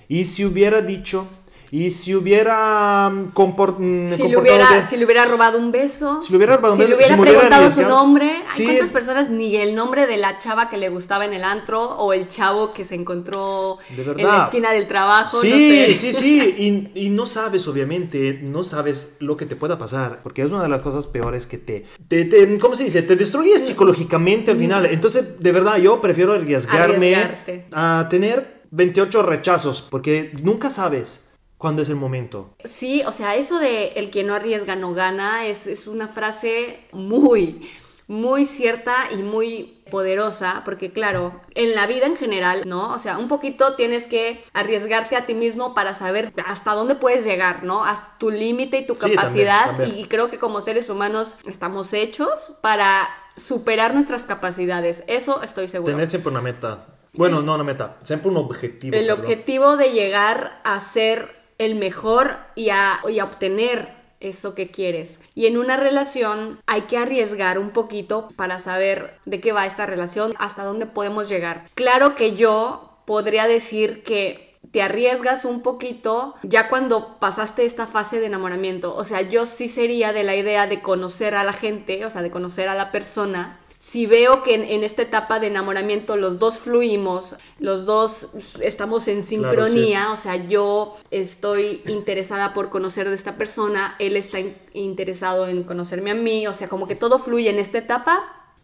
¿Y 0.08 0.24
si 0.24 0.44
hubiera 0.44 0.80
dicho? 0.80 1.26
¿Y 1.70 1.90
si 1.90 2.14
hubiera 2.14 3.10
mm, 3.10 3.32
compor- 3.32 3.76
mm, 3.78 4.08
Si 4.08 4.18
comportado 4.22 4.40
hubiera, 4.40 4.70
de- 4.80 4.82
si 4.86 4.96
le 4.96 5.04
hubiera 5.04 5.24
robado 5.26 5.58
un 5.58 5.72
beso, 5.72 6.20
Si 6.22 6.30
le 6.32 6.36
hubiera 6.38 6.56
robado 6.56 6.74
un 6.74 6.80
si 6.80 6.86
le 6.88 6.94
beso, 6.96 7.14
hubiera 7.14 7.16
si 7.16 7.34
preguntado 7.34 7.70
su 7.70 7.82
nombre, 7.82 8.24
¿Hay 8.30 8.42
Sí. 8.46 8.64
cuántas 8.64 8.90
personas 8.90 9.30
ni 9.30 9.56
el 9.56 9.74
nombre 9.74 10.06
de 10.06 10.16
la 10.16 10.38
chava 10.38 10.68
que 10.68 10.76
le 10.76 10.88
gustaba 10.88 11.24
en 11.24 11.32
el 11.32 11.42
antro 11.44 11.82
o 11.82 12.12
el 12.12 12.28
chavo 12.28 12.72
que 12.72 12.84
se 12.84 12.94
encontró 12.94 13.78
en 13.96 14.22
la 14.26 14.44
esquina 14.44 14.72
del 14.72 14.86
trabajo? 14.86 15.40
Sí, 15.40 15.50
no 15.50 15.56
sé. 15.56 15.94
sí, 15.94 16.12
sí. 16.12 16.90
Y, 16.94 17.06
y 17.06 17.10
no 17.10 17.26
sabes, 17.26 17.66
obviamente, 17.68 18.40
no 18.50 18.62
sabes 18.64 19.16
lo 19.20 19.36
que 19.36 19.46
te 19.46 19.56
pueda 19.56 19.78
pasar. 19.78 20.20
Porque 20.22 20.42
es 20.42 20.52
una 20.52 20.62
de 20.62 20.68
las 20.68 20.80
cosas 20.80 21.06
peores 21.06 21.46
que 21.46 21.58
te, 21.58 21.84
te, 22.08 22.24
te- 22.24 22.58
¿cómo 22.58 22.74
se 22.76 22.84
dice? 22.84 23.02
Te 23.02 23.16
destruye 23.16 23.58
psicológicamente 23.58 24.50
al 24.52 24.56
final. 24.58 24.86
Entonces, 24.86 25.40
de 25.40 25.52
verdad, 25.52 25.76
yo 25.78 26.00
prefiero 26.00 26.32
arriesgarme 26.32 27.14
Arriesgarte. 27.16 27.66
a 27.72 28.06
tener 28.08 28.62
28 28.70 29.22
rechazos. 29.22 29.82
Porque 29.82 30.32
nunca 30.42 30.70
sabes 30.70 31.23
cuándo 31.64 31.80
es 31.80 31.88
el 31.88 31.96
momento. 31.96 32.54
Sí, 32.62 33.02
o 33.06 33.12
sea, 33.12 33.36
eso 33.36 33.58
de 33.58 33.88
el 33.96 34.10
que 34.10 34.22
no 34.22 34.34
arriesga 34.34 34.76
no 34.76 34.92
gana 34.92 35.46
es, 35.46 35.66
es 35.66 35.86
una 35.86 36.08
frase 36.08 36.86
muy, 36.92 37.66
muy 38.06 38.44
cierta 38.44 38.94
y 39.12 39.22
muy 39.22 39.82
poderosa, 39.90 40.60
porque 40.66 40.92
claro, 40.92 41.40
en 41.54 41.74
la 41.74 41.86
vida 41.86 42.04
en 42.04 42.16
general, 42.18 42.64
¿no? 42.66 42.92
O 42.92 42.98
sea, 42.98 43.16
un 43.16 43.28
poquito 43.28 43.76
tienes 43.76 44.06
que 44.06 44.44
arriesgarte 44.52 45.16
a 45.16 45.24
ti 45.24 45.32
mismo 45.32 45.72
para 45.72 45.94
saber 45.94 46.34
hasta 46.44 46.72
dónde 46.74 46.96
puedes 46.96 47.24
llegar, 47.24 47.64
¿no? 47.64 47.82
Hasta 47.82 48.18
tu 48.18 48.30
límite 48.30 48.76
y 48.80 48.86
tu 48.86 48.94
Sí, 48.94 49.14
capacidad. 49.14 49.68
también, 49.68 49.88
también. 49.88 50.04
Y 50.04 50.08
creo 50.08 50.28
que 50.28 50.38
como 50.38 50.60
seres 50.60 50.90
humanos 50.90 51.38
estamos 51.46 51.94
hechos 51.94 52.58
para 52.60 53.08
superar 53.38 53.94
nuestras 53.94 54.24
capacidades. 54.24 55.02
Eso 55.06 55.42
estoy 55.42 55.68
seguro. 55.68 55.90
Tener 55.92 56.10
siempre 56.10 56.30
una 56.30 56.42
meta. 56.42 56.88
Bueno, 57.14 57.40
no 57.42 57.54
una 57.54 57.64
meta, 57.64 57.96
siempre 58.02 58.28
un 58.28 58.36
objetivo. 58.36 58.94
El 58.96 59.06
perdón. 59.06 59.20
objetivo 59.22 59.76
de 59.76 59.92
llegar 59.92 60.60
a 60.64 60.80
ser 60.80 61.43
el 61.58 61.74
mejor 61.74 62.36
y 62.54 62.70
a, 62.70 63.00
y 63.08 63.20
obtener 63.20 63.92
eso 64.20 64.54
que 64.54 64.70
quieres. 64.70 65.20
Y 65.34 65.46
en 65.46 65.58
una 65.58 65.76
relación 65.76 66.60
hay 66.66 66.82
que 66.82 66.96
arriesgar 66.96 67.58
un 67.58 67.70
poquito 67.70 68.28
para 68.36 68.58
saber 68.58 69.18
de 69.26 69.40
qué 69.40 69.52
va 69.52 69.66
esta 69.66 69.86
relación, 69.86 70.34
hasta 70.38 70.64
dónde 70.64 70.86
podemos 70.86 71.28
llegar. 71.28 71.68
Claro 71.74 72.14
que 72.14 72.34
yo 72.34 72.98
podría 73.04 73.46
decir 73.46 74.02
que 74.02 74.54
te 74.70 74.82
arriesgas 74.82 75.44
un 75.44 75.60
poquito 75.60 76.34
ya 76.42 76.68
cuando 76.68 77.18
pasaste 77.20 77.64
esta 77.64 77.86
fase 77.86 78.18
de 78.18 78.26
enamoramiento. 78.26 78.96
O 78.96 79.04
sea, 79.04 79.20
yo 79.20 79.46
sí 79.46 79.68
sería 79.68 80.12
de 80.12 80.24
la 80.24 80.34
idea 80.34 80.66
de 80.66 80.80
conocer 80.82 81.34
a 81.34 81.44
la 81.44 81.52
gente, 81.52 82.04
o 82.04 82.10
sea, 82.10 82.22
de 82.22 82.30
conocer 82.30 82.68
a 82.68 82.74
la 82.74 82.90
persona 82.90 83.60
si 83.94 84.06
veo 84.06 84.42
que 84.42 84.54
en, 84.56 84.64
en 84.64 84.82
esta 84.82 85.02
etapa 85.02 85.38
de 85.38 85.46
enamoramiento 85.46 86.16
los 86.16 86.40
dos 86.40 86.58
fluimos, 86.58 87.36
los 87.60 87.84
dos 87.84 88.26
estamos 88.60 89.06
en 89.06 89.22
sincronía, 89.22 90.10
o 90.10 90.16
sea, 90.16 90.34
yo 90.48 90.94
estoy 91.12 91.80
interesada 91.86 92.52
por 92.54 92.70
conocer 92.70 93.08
de 93.08 93.14
esta 93.14 93.36
persona, 93.36 93.94
él 94.00 94.16
está 94.16 94.40
in- 94.40 94.56
interesado 94.72 95.46
en 95.46 95.62
conocerme 95.62 96.10
a 96.10 96.14
mí, 96.16 96.44
o 96.48 96.52
sea, 96.52 96.68
como 96.68 96.88
que 96.88 96.96
todo 96.96 97.20
fluye 97.20 97.50
en 97.50 97.60
esta 97.60 97.78
etapa, 97.78 98.14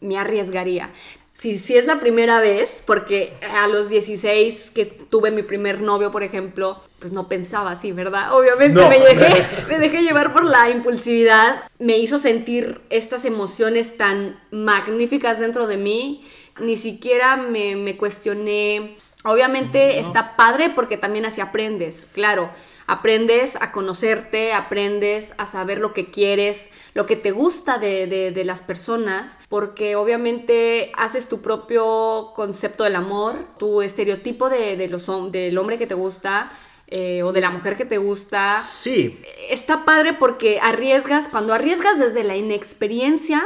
me 0.00 0.18
arriesgaría. 0.18 0.90
Si, 1.32 1.56
si 1.58 1.76
es 1.76 1.86
la 1.86 2.00
primera 2.00 2.38
vez, 2.40 2.82
porque 2.84 3.32
a 3.54 3.66
los 3.66 3.88
16 3.88 4.72
que 4.74 4.84
tuve 4.84 5.30
mi 5.30 5.42
primer 5.42 5.80
novio, 5.80 6.10
por 6.10 6.22
ejemplo, 6.22 6.78
pues 6.98 7.12
no 7.12 7.28
pensaba 7.28 7.70
así, 7.70 7.92
¿verdad? 7.92 8.34
Obviamente 8.34 8.78
No. 8.78 8.88
me 8.90 8.98
dejé, 9.00 9.46
me 9.70 9.78
dejé 9.78 10.02
llevar 10.02 10.34
por 10.34 10.44
la 10.44 10.68
impulsividad, 10.68 11.62
me 11.78 11.96
hizo 11.96 12.18
sentir 12.18 12.82
estas 12.90 13.24
emociones 13.24 13.96
tan 13.96 14.38
magníficas 14.50 15.40
dentro 15.40 15.66
de 15.66 15.78
mí, 15.78 16.22
ni 16.60 16.76
siquiera 16.76 17.36
me, 17.36 17.74
me 17.74 17.96
cuestioné. 17.96 18.96
Obviamente 19.24 19.98
está 19.98 20.36
padre 20.36 20.70
porque 20.74 20.98
también 20.98 21.24
así 21.24 21.40
aprendes, 21.40 22.06
claro. 22.12 22.50
Aprendes 22.90 23.54
a 23.60 23.70
conocerte, 23.70 24.52
aprendes 24.52 25.34
a 25.38 25.46
saber 25.46 25.78
lo 25.78 25.92
que 25.94 26.10
quieres, 26.10 26.70
lo 26.92 27.06
que 27.06 27.14
te 27.14 27.30
gusta 27.30 27.78
de, 27.78 28.08
de- 28.08 28.32
de 28.32 28.44
las 28.44 28.60
personas, 28.60 29.38
porque 29.48 29.94
obviamente 29.94 30.90
haces 30.96 31.28
tu 31.28 31.40
propio 31.40 32.32
concepto 32.34 32.82
del 32.82 32.96
amor, 32.96 33.36
tu 33.58 33.80
estereotipo 33.80 34.48
de, 34.50 34.76
de 34.76 34.88
los, 34.88 35.06
del 35.30 35.56
hombre 35.58 35.78
que 35.78 35.86
te 35.86 35.94
gusta 35.94 36.50
eh, 36.88 37.22
o 37.22 37.32
de 37.32 37.40
la 37.40 37.50
mujer 37.50 37.76
que 37.76 37.84
te 37.84 37.98
gusta 37.98 38.60
Sí, 38.60 39.20
está 39.50 39.84
padre 39.84 40.12
porque 40.14 40.58
arriesgas, 40.60 41.28
cuando 41.28 41.54
arriesgas 41.54 41.96
desde 42.00 42.24
la 42.24 42.36
inexperiencia, 42.36 43.40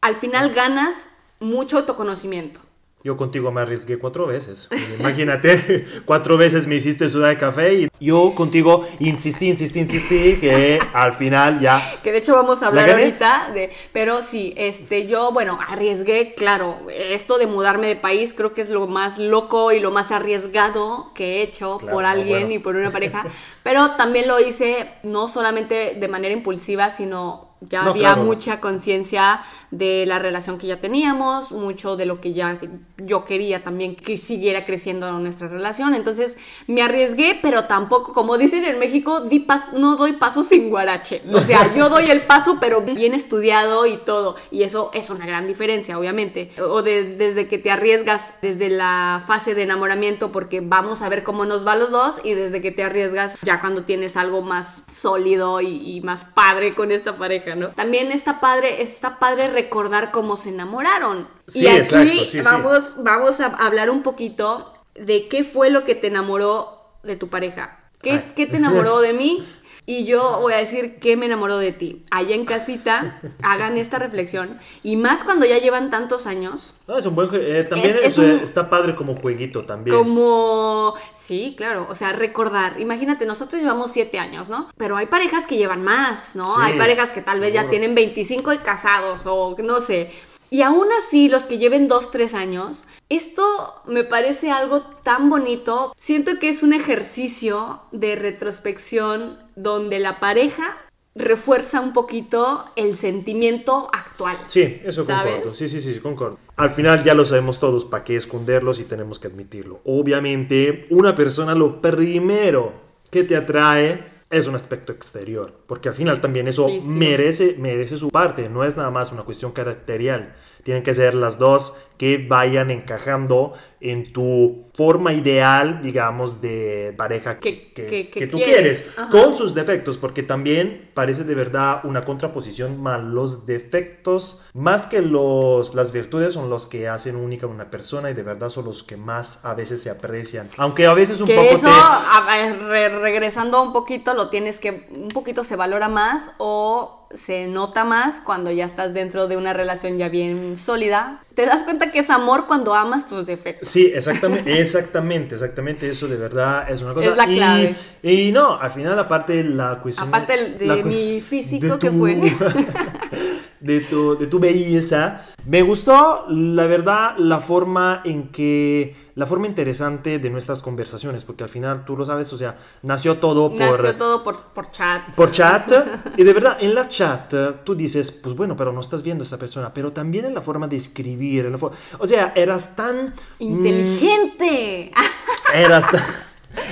al 0.00 0.14
final 0.16 0.54
ganas 0.54 1.10
mucho 1.38 1.76
autoconocimiento. 1.76 2.60
Yo 3.04 3.16
contigo 3.16 3.52
me 3.52 3.60
arriesgué 3.60 3.98
cuatro 3.98 4.26
veces. 4.26 4.68
Imagínate, 4.98 5.84
cuatro 6.04 6.36
veces 6.36 6.66
me 6.66 6.74
hiciste 6.74 7.08
sudar 7.08 7.30
de 7.30 7.36
café 7.36 7.74
y 7.74 7.88
yo 8.00 8.32
contigo 8.34 8.84
insistí, 8.98 9.48
insistí, 9.48 9.78
insistí, 9.80 10.36
que 10.40 10.80
al 10.92 11.12
final 11.12 11.60
ya... 11.60 11.80
Que 12.02 12.10
de 12.10 12.18
hecho 12.18 12.34
vamos 12.34 12.62
a 12.62 12.66
hablar 12.66 12.90
ahorita 12.90 13.52
de, 13.54 13.70
pero 13.92 14.22
sí, 14.22 14.54
este, 14.56 15.06
yo, 15.06 15.30
bueno, 15.30 15.58
arriesgué, 15.68 16.32
claro, 16.32 16.78
esto 16.90 17.38
de 17.38 17.46
mudarme 17.46 17.86
de 17.86 17.96
país 17.96 18.34
creo 18.34 18.54
que 18.54 18.62
es 18.62 18.70
lo 18.70 18.88
más 18.88 19.18
loco 19.18 19.70
y 19.70 19.78
lo 19.78 19.92
más 19.92 20.10
arriesgado 20.10 21.12
que 21.14 21.36
he 21.36 21.42
hecho 21.42 21.78
Claro, 21.78 21.94
por 21.94 22.04
alguien 22.04 22.40
bueno. 22.40 22.54
y 22.54 22.58
por 22.58 22.74
una 22.74 22.90
pareja, 22.90 23.24
pero 23.62 23.92
también 23.92 24.26
lo 24.26 24.40
hice 24.40 24.90
no 25.04 25.28
solamente 25.28 25.94
de 25.94 26.08
manera 26.08 26.34
impulsiva, 26.34 26.90
sino 26.90 27.55
Ya 27.68 27.82
No, 27.82 27.90
había 27.90 28.12
claro. 28.14 28.22
mucha 28.24 28.60
conciencia 28.60 29.40
de 29.70 30.04
la 30.06 30.18
relación 30.18 30.58
que 30.58 30.66
ya 30.68 30.80
teníamos, 30.80 31.52
mucho 31.52 31.96
de 31.96 32.06
lo 32.06 32.20
que 32.20 32.32
ya 32.32 32.58
yo 32.98 33.24
quería 33.24 33.62
también 33.62 33.96
que 33.96 34.16
siguiera 34.16 34.64
creciendo 34.64 35.10
nuestra 35.18 35.48
relación. 35.48 35.94
Entonces 35.94 36.38
me 36.66 36.82
arriesgué, 36.82 37.38
pero 37.42 37.64
tampoco, 37.64 38.12
como 38.12 38.38
dicen 38.38 38.64
en 38.64 38.78
México, 38.78 39.20
di 39.20 39.44
pas- 39.44 39.72
no 39.72 39.96
doy 39.96 40.12
paso 40.12 40.42
sin 40.42 40.70
guarache. 40.70 41.22
O 41.32 41.42
sea, 41.42 41.74
yo 41.74 41.88
doy 41.88 42.04
el 42.06 42.22
paso, 42.22 42.58
pero 42.60 42.80
bien 42.82 43.12
estudiado 43.14 43.86
y 43.86 43.96
todo. 43.96 44.36
Y 44.50 44.62
eso 44.62 44.90
es 44.94 45.10
una 45.10 45.26
gran 45.26 45.46
diferencia, 45.46 45.98
obviamente. 45.98 46.52
O 46.60 46.82
de- 46.82 47.16
desde 47.16 47.48
que 47.48 47.58
te 47.58 47.70
arriesgas 47.70 48.34
desde 48.40 48.70
la 48.70 49.22
fase 49.26 49.54
de 49.54 49.62
enamoramiento, 49.62 50.30
porque 50.30 50.60
vamos 50.60 51.02
a 51.02 51.08
ver 51.08 51.24
cómo 51.24 51.44
nos 51.44 51.66
va 51.66 51.72
a 51.72 51.76
los 51.76 51.90
dos, 51.90 52.20
y 52.22 52.34
desde 52.34 52.60
que 52.60 52.70
te 52.70 52.84
arriesgas 52.84 53.36
ya 53.42 53.60
cuando 53.60 53.82
tienes 53.82 54.16
algo 54.16 54.42
más 54.42 54.82
sólido 54.86 55.60
y, 55.60 55.96
y 55.96 56.00
más 56.02 56.24
padre 56.24 56.74
con 56.74 56.92
esta 56.92 57.16
pareja, 57.16 57.55
¿no? 57.56 57.70
También 57.70 58.12
está 58.12 58.40
padre, 58.40 58.82
está 58.82 59.18
padre 59.18 59.50
recordar 59.50 60.10
cómo 60.10 60.36
se 60.36 60.50
enamoraron. 60.50 61.28
Sí, 61.46 61.64
y 61.64 61.68
aquí 61.68 61.78
exacto, 61.78 62.12
sí, 62.12 62.26
sí. 62.26 62.40
vamos, 62.40 62.94
vamos 62.98 63.40
a 63.40 63.46
hablar 63.46 63.90
un 63.90 64.02
poquito 64.02 64.72
de 64.94 65.28
qué 65.28 65.44
fue 65.44 65.70
lo 65.70 65.84
que 65.84 65.94
te 65.94 66.06
enamoró 66.06 66.98
de 67.02 67.16
tu 67.16 67.28
pareja. 67.28 67.80
¿Qué, 68.02 68.24
qué 68.36 68.46
te 68.46 68.56
enamoró 68.58 69.00
de 69.00 69.12
mí? 69.12 69.42
Y 69.88 70.04
yo 70.04 70.40
voy 70.40 70.52
a 70.52 70.56
decir 70.56 70.98
qué 70.98 71.16
me 71.16 71.26
enamoró 71.26 71.58
de 71.58 71.72
ti. 71.72 72.04
Allá 72.10 72.34
en 72.34 72.44
casita, 72.44 73.20
hagan 73.42 73.76
esta 73.78 74.00
reflexión. 74.00 74.58
Y 74.82 74.96
más 74.96 75.22
cuando 75.22 75.46
ya 75.46 75.58
llevan 75.58 75.90
tantos 75.90 76.26
años, 76.26 76.74
No, 76.88 76.98
es 76.98 77.06
un 77.06 77.14
buen 77.14 77.28
eh, 77.34 77.62
también 77.64 77.90
Es- 77.90 77.96
es 77.96 78.04
eso, 78.18 78.22
un- 78.22 78.30
está 78.40 78.68
padre 78.68 78.96
como 78.96 79.14
jueguito 79.14 79.64
también. 79.64 79.96
como... 79.96 80.94
Sí, 81.14 81.54
claro, 81.56 81.86
o 81.88 81.94
sea, 81.94 82.12
recordar. 82.12 82.80
Imagínate, 82.80 83.26
nosotros 83.26 83.60
llevamos 83.62 83.92
siete 83.92 84.18
años, 84.18 84.48
¿no? 84.48 84.68
Pero 84.76 84.96
hay 84.96 85.06
parejas 85.06 85.46
que 85.46 85.56
llevan 85.56 85.82
más, 85.84 86.34
¿no? 86.36 86.48
Sí, 86.48 86.60
hay 86.62 86.76
parejas 86.78 87.12
que 87.12 87.22
tal 87.22 87.38
vez 87.40 87.54
ya 87.54 87.68
tienen 87.70 87.94
25 87.94 88.52
y 88.52 88.58
casados 88.58 89.22
o 89.26 89.54
no 89.62 89.80
sé. 89.80 90.10
Y 90.50 90.62
aún 90.62 90.86
así, 90.98 91.28
los 91.28 91.44
que 91.44 91.58
lleven 91.58 91.88
dos, 91.88 92.10
tres 92.10 92.34
años, 92.34 92.84
esto 93.08 93.42
me 93.86 94.04
parece 94.04 94.50
algo 94.50 94.82
tan 95.02 95.28
bonito. 95.28 95.94
Siento 95.98 96.38
que 96.38 96.48
es 96.48 96.62
un 96.62 96.72
ejercicio 96.72 97.80
de 97.92 98.16
retrospección 98.16 99.38
donde 99.56 99.98
la 99.98 100.20
pareja 100.20 100.76
refuerza 101.16 101.80
un 101.80 101.92
poquito 101.92 102.64
el 102.76 102.94
sentimiento 102.94 103.88
actual. 103.92 104.36
Sí, 104.48 104.80
eso 104.84 105.04
¿Sabes? 105.04 105.32
concordo. 105.32 105.54
Sí, 105.54 105.68
sí, 105.68 105.80
sí, 105.80 105.94
sí, 105.94 106.00
concordo. 106.00 106.38
Al 106.56 106.70
final 106.70 107.02
ya 107.04 107.14
lo 107.14 107.24
sabemos 107.24 107.58
todos, 107.58 107.84
¿para 107.84 108.04
qué 108.04 108.16
esconderlos 108.16 108.78
y 108.80 108.84
tenemos 108.84 109.18
que 109.18 109.28
admitirlo? 109.28 109.80
Obviamente, 109.84 110.86
una 110.90 111.14
persona 111.14 111.54
lo 111.54 111.80
primero 111.80 112.72
que 113.10 113.24
te 113.24 113.34
atrae 113.34 114.15
es 114.30 114.46
un 114.48 114.54
aspecto 114.54 114.92
exterior, 114.92 115.52
porque 115.66 115.88
al 115.88 115.94
final 115.94 116.20
también 116.20 116.48
eso 116.48 116.66
Sí, 116.68 116.80
sí. 116.80 116.86
merece, 116.88 117.56
merece 117.58 117.96
su 117.96 118.10
parte, 118.10 118.48
no 118.48 118.64
es 118.64 118.76
nada 118.76 118.90
más 118.90 119.12
una 119.12 119.22
cuestión 119.22 119.52
caracterial. 119.52 120.34
Tienen 120.66 120.82
que 120.82 120.94
ser 120.94 121.14
las 121.14 121.38
dos 121.38 121.78
que 121.96 122.18
vayan 122.28 122.72
encajando 122.72 123.52
en 123.80 124.12
tu 124.12 124.64
forma 124.74 125.12
ideal, 125.12 125.80
digamos, 125.80 126.40
de 126.42 126.92
pareja 126.98 127.38
Que- 127.38 127.72
que, 127.72 127.86
que- 127.86 128.10
que 128.10 128.26
tú 128.26 128.36
quieres. 128.36 128.90
quieres, 128.96 129.10
con 129.12 129.36
sus 129.36 129.54
defectos, 129.54 129.96
porque 129.96 130.24
también 130.24 130.90
parece 130.92 131.22
de 131.22 131.36
verdad 131.36 131.82
una 131.84 132.04
contraposición 132.04 132.82
más 132.82 133.00
los 133.00 133.46
defectos, 133.46 134.44
más 134.54 134.86
que 134.86 135.02
los, 135.02 135.76
las 135.76 135.92
virtudes, 135.92 136.32
son 136.32 136.50
los 136.50 136.66
que 136.66 136.88
hacen 136.88 137.14
única 137.14 137.46
a 137.46 137.48
una 137.48 137.70
persona 137.70 138.10
y 138.10 138.14
de 138.14 138.24
verdad 138.24 138.48
son 138.48 138.64
los 138.64 138.82
que 138.82 138.96
más 138.96 139.44
a 139.44 139.54
veces 139.54 139.80
se 139.82 139.88
aprecian. 139.88 140.48
Aunque 140.58 140.84
a 140.86 140.94
veces 140.94 141.20
un 141.20 141.28
poco 141.28 141.40
eso, 141.42 141.68
te- 141.68 141.72
a 141.72 142.24
ver, 142.26 142.58
re- 142.64 142.88
regresando 142.98 143.62
un 143.62 143.72
poquito, 143.72 144.14
lo 144.14 144.30
tienes 144.30 144.58
que, 144.58 144.88
un 144.90 145.08
poquito 145.10 145.44
se 145.44 145.54
valora 145.54 145.88
más 145.88 146.32
o 146.38 146.95
se 147.10 147.46
nota 147.46 147.84
más 147.84 148.20
cuando 148.20 148.50
ya 148.50 148.64
estás 148.64 148.92
dentro 148.92 149.28
de 149.28 149.36
una 149.36 149.52
relación 149.52 149.98
ya 149.98 150.08
bien 150.08 150.56
sólida. 150.56 151.22
Te 151.34 151.46
das 151.46 151.64
cuenta 151.64 151.90
que 151.90 152.00
es 152.00 152.10
amor 152.10 152.46
cuando 152.46 152.74
amas 152.74 153.06
tus 153.06 153.26
defectos. 153.26 153.68
Sí, 153.68 153.92
exactamente, 153.94 154.60
exactamente, 154.60 155.34
exactamente, 155.34 155.88
eso 155.88 156.08
de 156.08 156.16
verdad 156.16 156.70
es 156.70 156.82
una 156.82 156.94
cosa. 156.94 157.10
Es 157.10 157.16
la 157.16 157.26
clave. 157.26 157.76
Y, 158.02 158.32
no, 158.32 158.58
al 158.58 158.70
final 158.70 158.98
aparte 158.98 159.42
la 159.44 159.80
cuestión... 159.80 160.08
Aparte 160.08 160.54
de 160.54 160.84
mi 160.84 161.20
físico 161.20 161.74
de 161.74 161.78
que 161.78 161.90
fue. 161.90 162.14
de 163.60 163.80
tu, 163.80 164.16
de 164.18 164.26
tu 164.26 164.38
belleza. 164.38 165.20
Me 165.44 165.62
gustó, 165.62 166.26
la 166.28 166.66
verdad, 166.66 167.16
la 167.18 167.40
forma 167.40 168.02
en 168.04 168.28
que... 168.28 169.05
La 169.16 169.26
forma 169.26 169.46
interesante 169.46 170.18
de 170.18 170.30
nuestras 170.30 170.60
conversaciones, 170.62 171.24
porque 171.24 171.42
al 171.42 171.48
final, 171.48 171.84
tú 171.86 171.96
lo 171.96 172.04
sabes, 172.04 172.30
o 172.34 172.36
sea, 172.38 172.56
nació 172.82 173.16
todo 173.16 173.48
por... 173.50 173.58
Nació 173.58 173.94
todo 173.96 174.22
por, 174.22 174.42
por 174.52 174.70
chat. 174.70 175.14
por 175.14 175.30
chat 175.30 175.72
y 176.16 176.22
de 176.22 176.32
verdad 176.32 176.58
en 176.60 176.74
la 176.74 176.86
chat 176.86 177.32
tú 177.64 177.74
dices 177.74 178.12
pues 178.12 178.34
bueno 178.36 178.56
pero 178.56 178.72
no 178.72 178.80
estás 178.80 179.02
viendo 179.02 179.22
a 179.22 179.26
esa 179.26 179.38
persona 179.38 179.72
pero 179.72 179.92
también 179.92 180.26
en 180.26 180.34
la 180.34 180.42
forma 180.42 180.68
de 180.68 180.76
escribir 180.76 181.46
en 181.46 181.52
la 181.52 181.58
o 181.98 182.06
sea 182.06 182.32
eras 182.36 182.76
tan 182.76 183.12
Inteligente. 183.38 184.92
mm, 184.94 185.56
eras 185.56 185.90
tan 185.90 186.02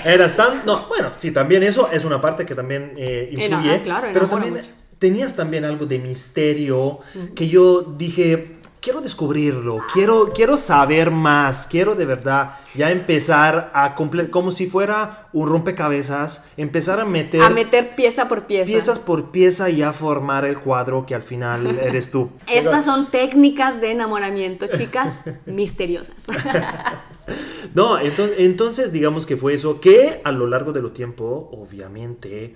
eras 0.04 0.37
tan 0.37 0.64
no 0.66 0.87
bueno 0.88 1.12
sí 1.16 1.30
también 1.30 1.62
eso 1.62 1.88
es 1.92 2.04
una 2.04 2.20
parte 2.20 2.44
que 2.46 2.54
también 2.54 2.92
eh, 2.96 3.28
influye 3.33 3.74
ah, 3.76 3.83
claro, 3.83 4.09
pero 4.12 4.28
también 4.28 4.54
mucho. 4.54 4.70
tenías 4.98 5.35
también 5.37 5.64
algo 5.64 5.87
de 5.87 5.98
misterio 5.98 7.00
que 7.35 7.48
yo 7.48 7.83
dije 7.83 8.53
quiero 8.85 9.01
descubrirlo 9.01 9.79
quiero 9.94 10.31
quiero 10.35 10.59
saber 10.59 11.11
más 11.11 11.66
quiero 11.66 11.94
de 11.94 12.05
verdad 12.05 12.51
ya 12.75 12.90
empezar 12.90 13.70
a 13.73 13.94
completar 13.94 14.31
como 14.31 14.51
si 14.51 14.66
fuera 14.66 15.29
un 15.33 15.49
rompecabezas 15.49 16.44
empezar 16.59 17.01
a 17.01 17.07
meter 17.07 17.40
A 17.42 17.49
meter 17.49 17.97
pieza 17.97 18.29
por 18.29 18.44
pieza. 18.47 18.70
piezas 18.70 18.99
por 18.99 19.31
pieza 19.31 19.70
y 19.70 19.81
a 19.81 19.94
formar 19.94 20.44
el 20.44 20.59
cuadro 20.59 21.07
que 21.07 21.14
al 21.14 21.23
final 21.23 21.79
eres 21.79 22.11
tú. 22.11 22.31
Estas 22.53 22.85
son 22.85 23.11
técnicas 23.11 23.81
de 23.81 23.92
enamoramiento, 23.92 24.66
chicas, 24.66 25.23
misteriosas. 25.47 26.25
No, 27.75 27.99
entonces, 27.99 28.37
entonces 28.40 28.92
digamos 28.92 29.25
que 29.25 29.38
fue 29.38 29.55
eso 29.55 29.81
que 29.81 30.20
a 30.25 30.31
lo 30.31 30.47
largo 30.47 30.75
de 30.75 30.83
lo 30.83 30.92
tiempo, 30.92 31.49
obviamente, 31.53 32.55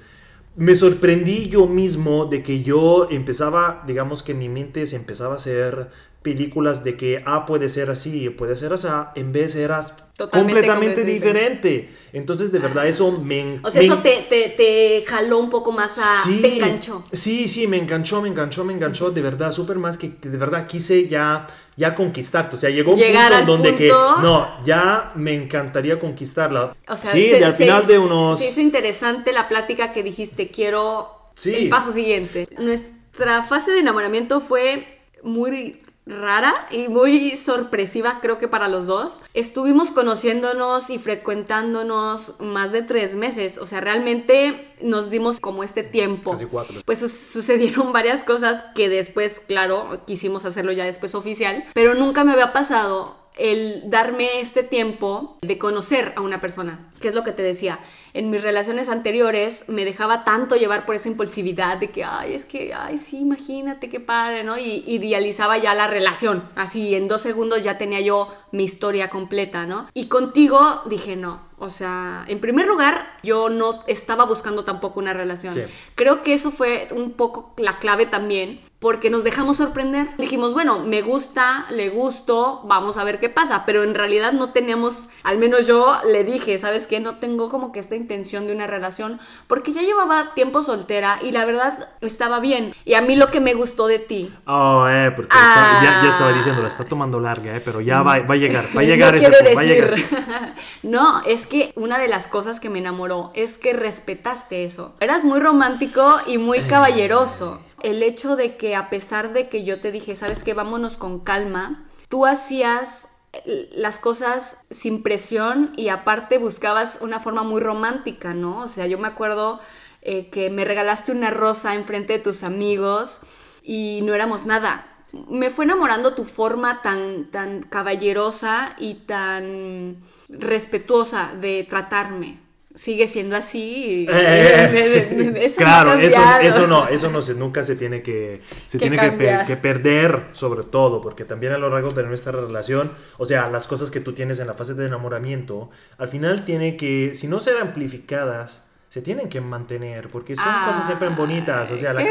me 0.56 0.76
sorprendí 0.76 1.48
yo 1.48 1.66
mismo 1.66 2.26
de 2.26 2.42
que 2.42 2.62
yo 2.62 3.08
empezaba, 3.10 3.82
digamos 3.86 4.22
que 4.22 4.34
mi 4.34 4.50
mente 4.50 4.84
se 4.84 4.96
empezaba 4.96 5.32
a 5.32 5.36
hacer 5.36 5.88
películas 6.22 6.82
de 6.84 6.96
que, 6.96 7.22
ah, 7.26 7.46
puede 7.46 7.68
ser 7.68 7.90
así, 7.90 8.28
puede 8.30 8.56
ser 8.56 8.72
así, 8.72 8.88
en 9.14 9.32
vez 9.32 9.54
eras 9.54 9.94
Totalmente, 10.16 10.52
completamente 10.52 11.04
diferente. 11.04 11.90
Entonces, 12.12 12.50
de 12.50 12.58
verdad, 12.58 12.88
eso 12.88 13.12
me... 13.12 13.40
en- 13.40 13.60
O 13.62 13.70
sea, 13.70 13.80
me 13.80 13.86
eso 13.86 13.98
te, 13.98 14.26
te, 14.28 14.48
te 14.48 15.04
jaló 15.06 15.38
un 15.38 15.48
poco 15.48 15.70
más 15.70 15.92
a... 15.96 16.28
Te 16.40 16.56
enganchó. 16.56 17.04
Sí, 17.12 17.46
sí, 17.46 17.68
me 17.68 17.76
enganchó, 17.76 18.20
me 18.20 18.28
enganchó, 18.28 18.64
me 18.64 18.72
enganchó, 18.72 19.10
de 19.12 19.22
verdad, 19.22 19.52
súper 19.52 19.78
más 19.78 19.96
que, 19.96 20.16
que 20.16 20.28
de 20.28 20.36
verdad 20.36 20.66
quise 20.66 21.06
ya, 21.06 21.46
ya 21.76 21.94
conquistarte. 21.94 22.56
O 22.56 22.58
sea, 22.58 22.70
llegó 22.70 22.92
un 22.94 22.98
Llegar 22.98 23.28
punto 23.30 23.40
en 23.40 23.46
donde 23.46 23.74
que, 23.76 23.88
punto. 23.90 24.18
no, 24.20 24.48
ya 24.66 25.12
me 25.14 25.34
encantaría 25.34 26.00
conquistarla. 26.00 26.76
O 26.88 26.96
sea, 26.96 27.12
sí, 27.12 27.26
se- 27.30 27.38
de 27.38 27.44
al 27.44 27.52
final 27.52 27.82
hizo- 27.84 27.92
de 27.92 27.98
unos... 28.00 28.38
Se 28.40 28.48
hizo 28.50 28.60
interesante 28.60 29.32
la 29.32 29.46
plática 29.46 29.92
que 29.92 30.02
dijiste, 30.02 30.50
quiero 30.50 31.10
Sí. 31.36 31.54
el 31.54 31.68
paso 31.68 31.92
siguiente. 31.92 32.48
Nuestra 32.58 33.44
fase 33.44 33.70
de 33.70 33.78
enamoramiento 33.78 34.40
fue 34.40 34.98
muy 35.22 35.80
rara 36.08 36.54
y 36.70 36.88
muy 36.88 37.36
sorpresiva 37.36 38.18
creo 38.22 38.38
que 38.38 38.48
para 38.48 38.66
los 38.68 38.86
dos. 38.86 39.22
Estuvimos 39.34 39.90
conociéndonos 39.90 40.90
y 40.90 40.98
frecuentándonos 40.98 42.34
más 42.40 42.72
de 42.72 42.82
tres 42.82 43.14
meses, 43.14 43.58
o 43.58 43.66
sea, 43.66 43.80
realmente 43.80 44.72
nos 44.80 45.10
dimos 45.10 45.40
como 45.40 45.62
este 45.64 45.82
tiempo. 45.82 46.32
Casi 46.32 46.46
cuatro. 46.46 46.80
Pues 46.84 46.98
su- 47.00 47.08
sucedieron 47.08 47.92
varias 47.92 48.24
cosas 48.24 48.62
que 48.74 48.88
después, 48.88 49.40
claro, 49.46 50.00
quisimos 50.06 50.44
hacerlo 50.44 50.72
ya 50.72 50.84
después 50.84 51.14
oficial, 51.14 51.64
pero 51.74 51.94
nunca 51.94 52.24
me 52.24 52.32
había 52.32 52.52
pasado 52.52 53.16
el 53.36 53.82
darme 53.88 54.40
este 54.40 54.64
tiempo 54.64 55.36
de 55.42 55.58
conocer 55.58 56.12
a 56.16 56.22
una 56.22 56.40
persona, 56.40 56.90
que 57.00 57.08
es 57.08 57.14
lo 57.14 57.22
que 57.22 57.30
te 57.32 57.42
decía. 57.42 57.78
En 58.14 58.30
mis 58.30 58.42
relaciones 58.42 58.88
anteriores 58.88 59.64
me 59.68 59.84
dejaba 59.84 60.24
tanto 60.24 60.56
llevar 60.56 60.86
por 60.86 60.94
esa 60.94 61.08
impulsividad 61.08 61.78
de 61.78 61.90
que, 61.90 62.04
ay, 62.04 62.34
es 62.34 62.44
que, 62.44 62.72
ay, 62.74 62.98
sí, 62.98 63.18
imagínate 63.18 63.88
qué 63.88 64.00
padre, 64.00 64.44
¿no? 64.44 64.58
Y 64.58 64.84
idealizaba 64.86 65.58
ya 65.58 65.74
la 65.74 65.86
relación. 65.86 66.48
Así, 66.56 66.94
en 66.94 67.08
dos 67.08 67.22
segundos 67.22 67.62
ya 67.62 67.78
tenía 67.78 68.00
yo 68.00 68.28
mi 68.52 68.64
historia 68.64 69.10
completa, 69.10 69.66
¿no? 69.66 69.88
Y 69.94 70.06
contigo 70.06 70.82
dije, 70.86 71.16
no. 71.16 71.48
O 71.60 71.70
sea, 71.70 72.24
en 72.28 72.40
primer 72.40 72.68
lugar, 72.68 73.16
yo 73.24 73.48
no 73.48 73.82
estaba 73.88 74.24
buscando 74.24 74.64
tampoco 74.64 75.00
una 75.00 75.12
relación. 75.12 75.52
Sí. 75.52 75.62
Creo 75.96 76.22
que 76.22 76.32
eso 76.32 76.52
fue 76.52 76.86
un 76.92 77.12
poco 77.12 77.52
la 77.56 77.78
clave 77.78 78.06
también, 78.06 78.60
porque 78.78 79.10
nos 79.10 79.24
dejamos 79.24 79.56
sorprender. 79.56 80.06
Dijimos, 80.18 80.54
bueno, 80.54 80.78
me 80.78 81.02
gusta, 81.02 81.66
le 81.70 81.88
gusto, 81.88 82.62
vamos 82.64 82.96
a 82.96 83.02
ver 83.02 83.18
qué 83.18 83.28
pasa, 83.28 83.64
pero 83.66 83.82
en 83.82 83.94
realidad 83.94 84.32
no 84.32 84.52
teníamos, 84.52 85.06
al 85.24 85.38
menos 85.38 85.66
yo 85.66 85.98
le 86.06 86.22
dije, 86.22 86.58
¿sabes 86.58 86.86
qué? 86.86 87.00
No 87.00 87.18
tengo 87.18 87.48
como 87.48 87.72
que 87.72 87.80
esta 87.80 87.96
intención 88.08 88.46
de 88.46 88.54
una 88.54 88.66
relación, 88.66 89.20
porque 89.46 89.72
ya 89.72 89.82
llevaba 89.82 90.32
tiempo 90.34 90.62
soltera 90.62 91.18
y 91.22 91.32
la 91.32 91.44
verdad 91.44 91.90
estaba 92.00 92.40
bien. 92.40 92.74
Y 92.86 92.94
a 92.94 93.02
mí 93.02 93.16
lo 93.16 93.30
que 93.30 93.40
me 93.40 93.52
gustó 93.54 93.86
de 93.86 93.98
ti 93.98 94.32
Oh, 94.46 94.86
eh, 94.88 95.12
porque 95.14 95.36
Ah. 95.38 95.80
está- 95.80 95.84
ya, 95.84 96.02
ya 96.04 96.08
estaba 96.10 96.32
diciendo, 96.32 96.62
la 96.62 96.68
está 96.68 96.84
tomando 96.84 97.20
larga, 97.20 97.54
eh, 97.56 97.60
pero 97.62 97.80
ya 97.82 98.02
va, 98.02 98.18
va 98.20 98.34
a 98.34 98.36
llegar, 98.36 98.64
va 98.76 98.80
a 98.80 98.84
llegar 98.84 99.12
no 99.14 99.18
ese 99.20 99.28
quiere 99.28 99.44
punto, 99.44 99.56
va 99.56 99.60
a 99.60 99.64
llegar. 99.64 99.94
no, 100.82 101.22
es 101.26 101.46
que 101.46 101.72
una 101.76 101.98
de 101.98 102.08
las 102.08 102.28
cosas 102.28 102.60
que 102.60 102.70
me 102.70 102.78
enamoró 102.78 103.30
es 103.34 103.58
que 103.58 103.72
respetaste 103.74 104.64
eso. 104.64 104.94
Eras 105.00 105.24
muy 105.24 105.40
romántico 105.40 106.16
y 106.26 106.38
muy 106.38 106.60
caballeroso. 106.60 107.60
El 107.82 108.02
hecho 108.02 108.34
de 108.36 108.56
que 108.56 108.74
a 108.74 108.90
pesar 108.90 109.32
de 109.32 109.48
que 109.48 109.64
yo 109.64 109.80
te 109.80 109.92
dije, 109.92 110.14
sabes 110.14 110.42
que 110.42 110.54
vámonos 110.54 110.96
con 110.96 111.20
calma, 111.20 111.84
tú 112.08 112.26
hacías 112.26 113.04
eh, 113.04 113.08
las 113.44 113.98
cosas 113.98 114.58
sin 114.70 115.02
presión 115.02 115.72
y 115.76 115.88
aparte 115.88 116.38
buscabas 116.38 116.98
una 117.00 117.20
forma 117.20 117.42
muy 117.42 117.60
romántica, 117.60 118.34
¿no? 118.34 118.62
O 118.62 118.68
sea, 118.68 118.86
yo 118.86 118.98
me 118.98 119.08
acuerdo 119.08 119.60
eh, 120.02 120.30
que 120.30 120.50
me 120.50 120.64
regalaste 120.64 121.12
una 121.12 121.30
rosa 121.30 121.74
enfrente 121.74 122.14
de 122.14 122.18
tus 122.18 122.42
amigos 122.42 123.20
y 123.62 124.00
no 124.04 124.14
éramos 124.14 124.46
nada. 124.46 124.86
Me 125.28 125.50
fue 125.50 125.64
enamorando 125.64 126.14
tu 126.14 126.24
forma 126.24 126.82
tan, 126.82 127.30
tan 127.30 127.62
caballerosa 127.62 128.74
y 128.78 129.06
tan 129.06 130.02
respetuosa 130.28 131.32
de 131.40 131.64
tratarme 131.64 132.47
sigue 132.78 133.08
siendo 133.08 133.36
así. 133.36 134.06
claro, 135.56 135.94
eso, 135.94 136.66
no, 136.66 136.86
eso 136.86 137.10
no 137.10 137.20
se, 137.20 137.34
nunca 137.34 137.64
se 137.64 137.74
tiene 137.74 138.02
que, 138.02 138.40
se 138.66 138.78
tiene 138.78 138.98
que, 138.98 139.56
perder, 139.56 140.26
sobre 140.32 140.62
todo, 140.62 141.00
porque 141.02 141.24
también 141.24 141.52
a 141.52 141.58
lo 141.58 141.70
largo 141.70 141.90
de 141.90 142.04
nuestra 142.04 142.32
relación, 142.32 142.92
o 143.18 143.26
sea, 143.26 143.50
las 143.50 143.66
cosas 143.66 143.90
que 143.90 144.00
tú 144.00 144.12
tienes 144.12 144.38
en 144.38 144.46
la 144.46 144.54
fase 144.54 144.74
de 144.74 144.86
enamoramiento, 144.86 145.70
al 145.98 146.08
final 146.08 146.44
tiene 146.44 146.76
que, 146.76 147.14
si 147.14 147.26
no 147.26 147.40
ser 147.40 147.56
amplificadas, 147.58 148.68
se 148.88 149.02
tienen 149.02 149.28
que 149.28 149.40
mantener, 149.40 150.08
porque 150.08 150.34
son 150.34 150.64
cosas 150.64 150.86
siempre 150.86 151.10
bonitas. 151.10 151.70
O 151.70 151.76
sea, 151.76 151.92
la, 151.92 152.06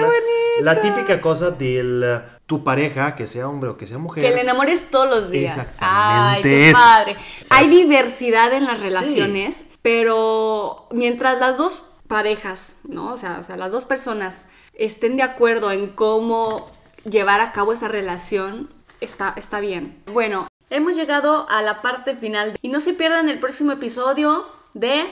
la, 0.61 0.79
típica 0.79 1.19
cosa 1.19 1.49
de 1.49 2.21
tu 2.45 2.63
pareja, 2.63 3.15
que 3.15 3.25
sea 3.25 3.47
hombre 3.47 3.71
o 3.71 3.77
que 3.77 3.87
sea 3.87 3.97
mujer. 3.97 4.23
Que 4.23 4.29
le 4.29 4.41
enamores 4.41 4.89
todos 4.91 5.09
los 5.09 5.31
días. 5.31 5.57
Exactamente. 5.57 6.47
Ay, 6.47 6.67
qué 6.67 6.73
padre. 6.73 7.17
Hay 7.49 7.67
diversidad 7.67 8.53
en 8.53 8.65
las 8.65 8.83
relaciones, 8.83 9.65
pero 9.87 10.85
mientras 10.91 11.39
las 11.39 11.55
dos 11.55 11.81
parejas, 12.09 12.75
¿no? 12.83 13.13
O 13.13 13.17
sea, 13.17 13.37
o 13.39 13.43
sea, 13.43 13.55
las 13.55 13.71
dos 13.71 13.85
personas 13.85 14.45
estén 14.73 15.15
de 15.15 15.23
acuerdo 15.23 15.71
en 15.71 15.87
cómo 15.87 16.69
llevar 17.09 17.39
a 17.39 17.53
cabo 17.53 17.71
esa 17.71 17.87
relación, 17.87 18.67
está, 18.99 19.33
está 19.37 19.61
bien. 19.61 19.97
Bueno, 20.11 20.49
hemos 20.69 20.97
llegado 20.97 21.49
a 21.49 21.61
la 21.61 21.81
parte 21.81 22.17
final 22.17 22.57
y 22.61 22.67
no 22.67 22.81
se 22.81 22.95
pierdan 22.95 23.29
el 23.29 23.39
próximo 23.39 23.71
episodio 23.71 24.45
de 24.73 25.05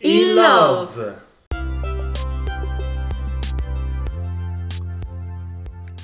In 0.00 0.34
Love. 0.34 0.98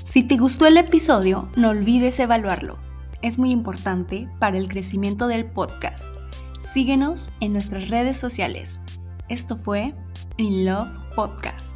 Si 0.04 0.22
te 0.22 0.36
gustó 0.36 0.66
el 0.66 0.76
episodio, 0.76 1.48
no 1.56 1.70
olvides 1.70 2.20
evaluarlo. 2.20 2.78
Es 3.20 3.36
muy 3.36 3.50
importante 3.50 4.28
para 4.38 4.58
el 4.58 4.68
crecimiento 4.68 5.26
del 5.26 5.44
podcast. 5.44 6.21
Síguenos 6.72 7.32
en 7.40 7.52
nuestras 7.52 7.90
redes 7.90 8.16
sociales. 8.16 8.80
Esto 9.28 9.58
fue 9.58 9.92
In 10.38 10.64
Love 10.64 10.88
Podcast. 11.14 11.71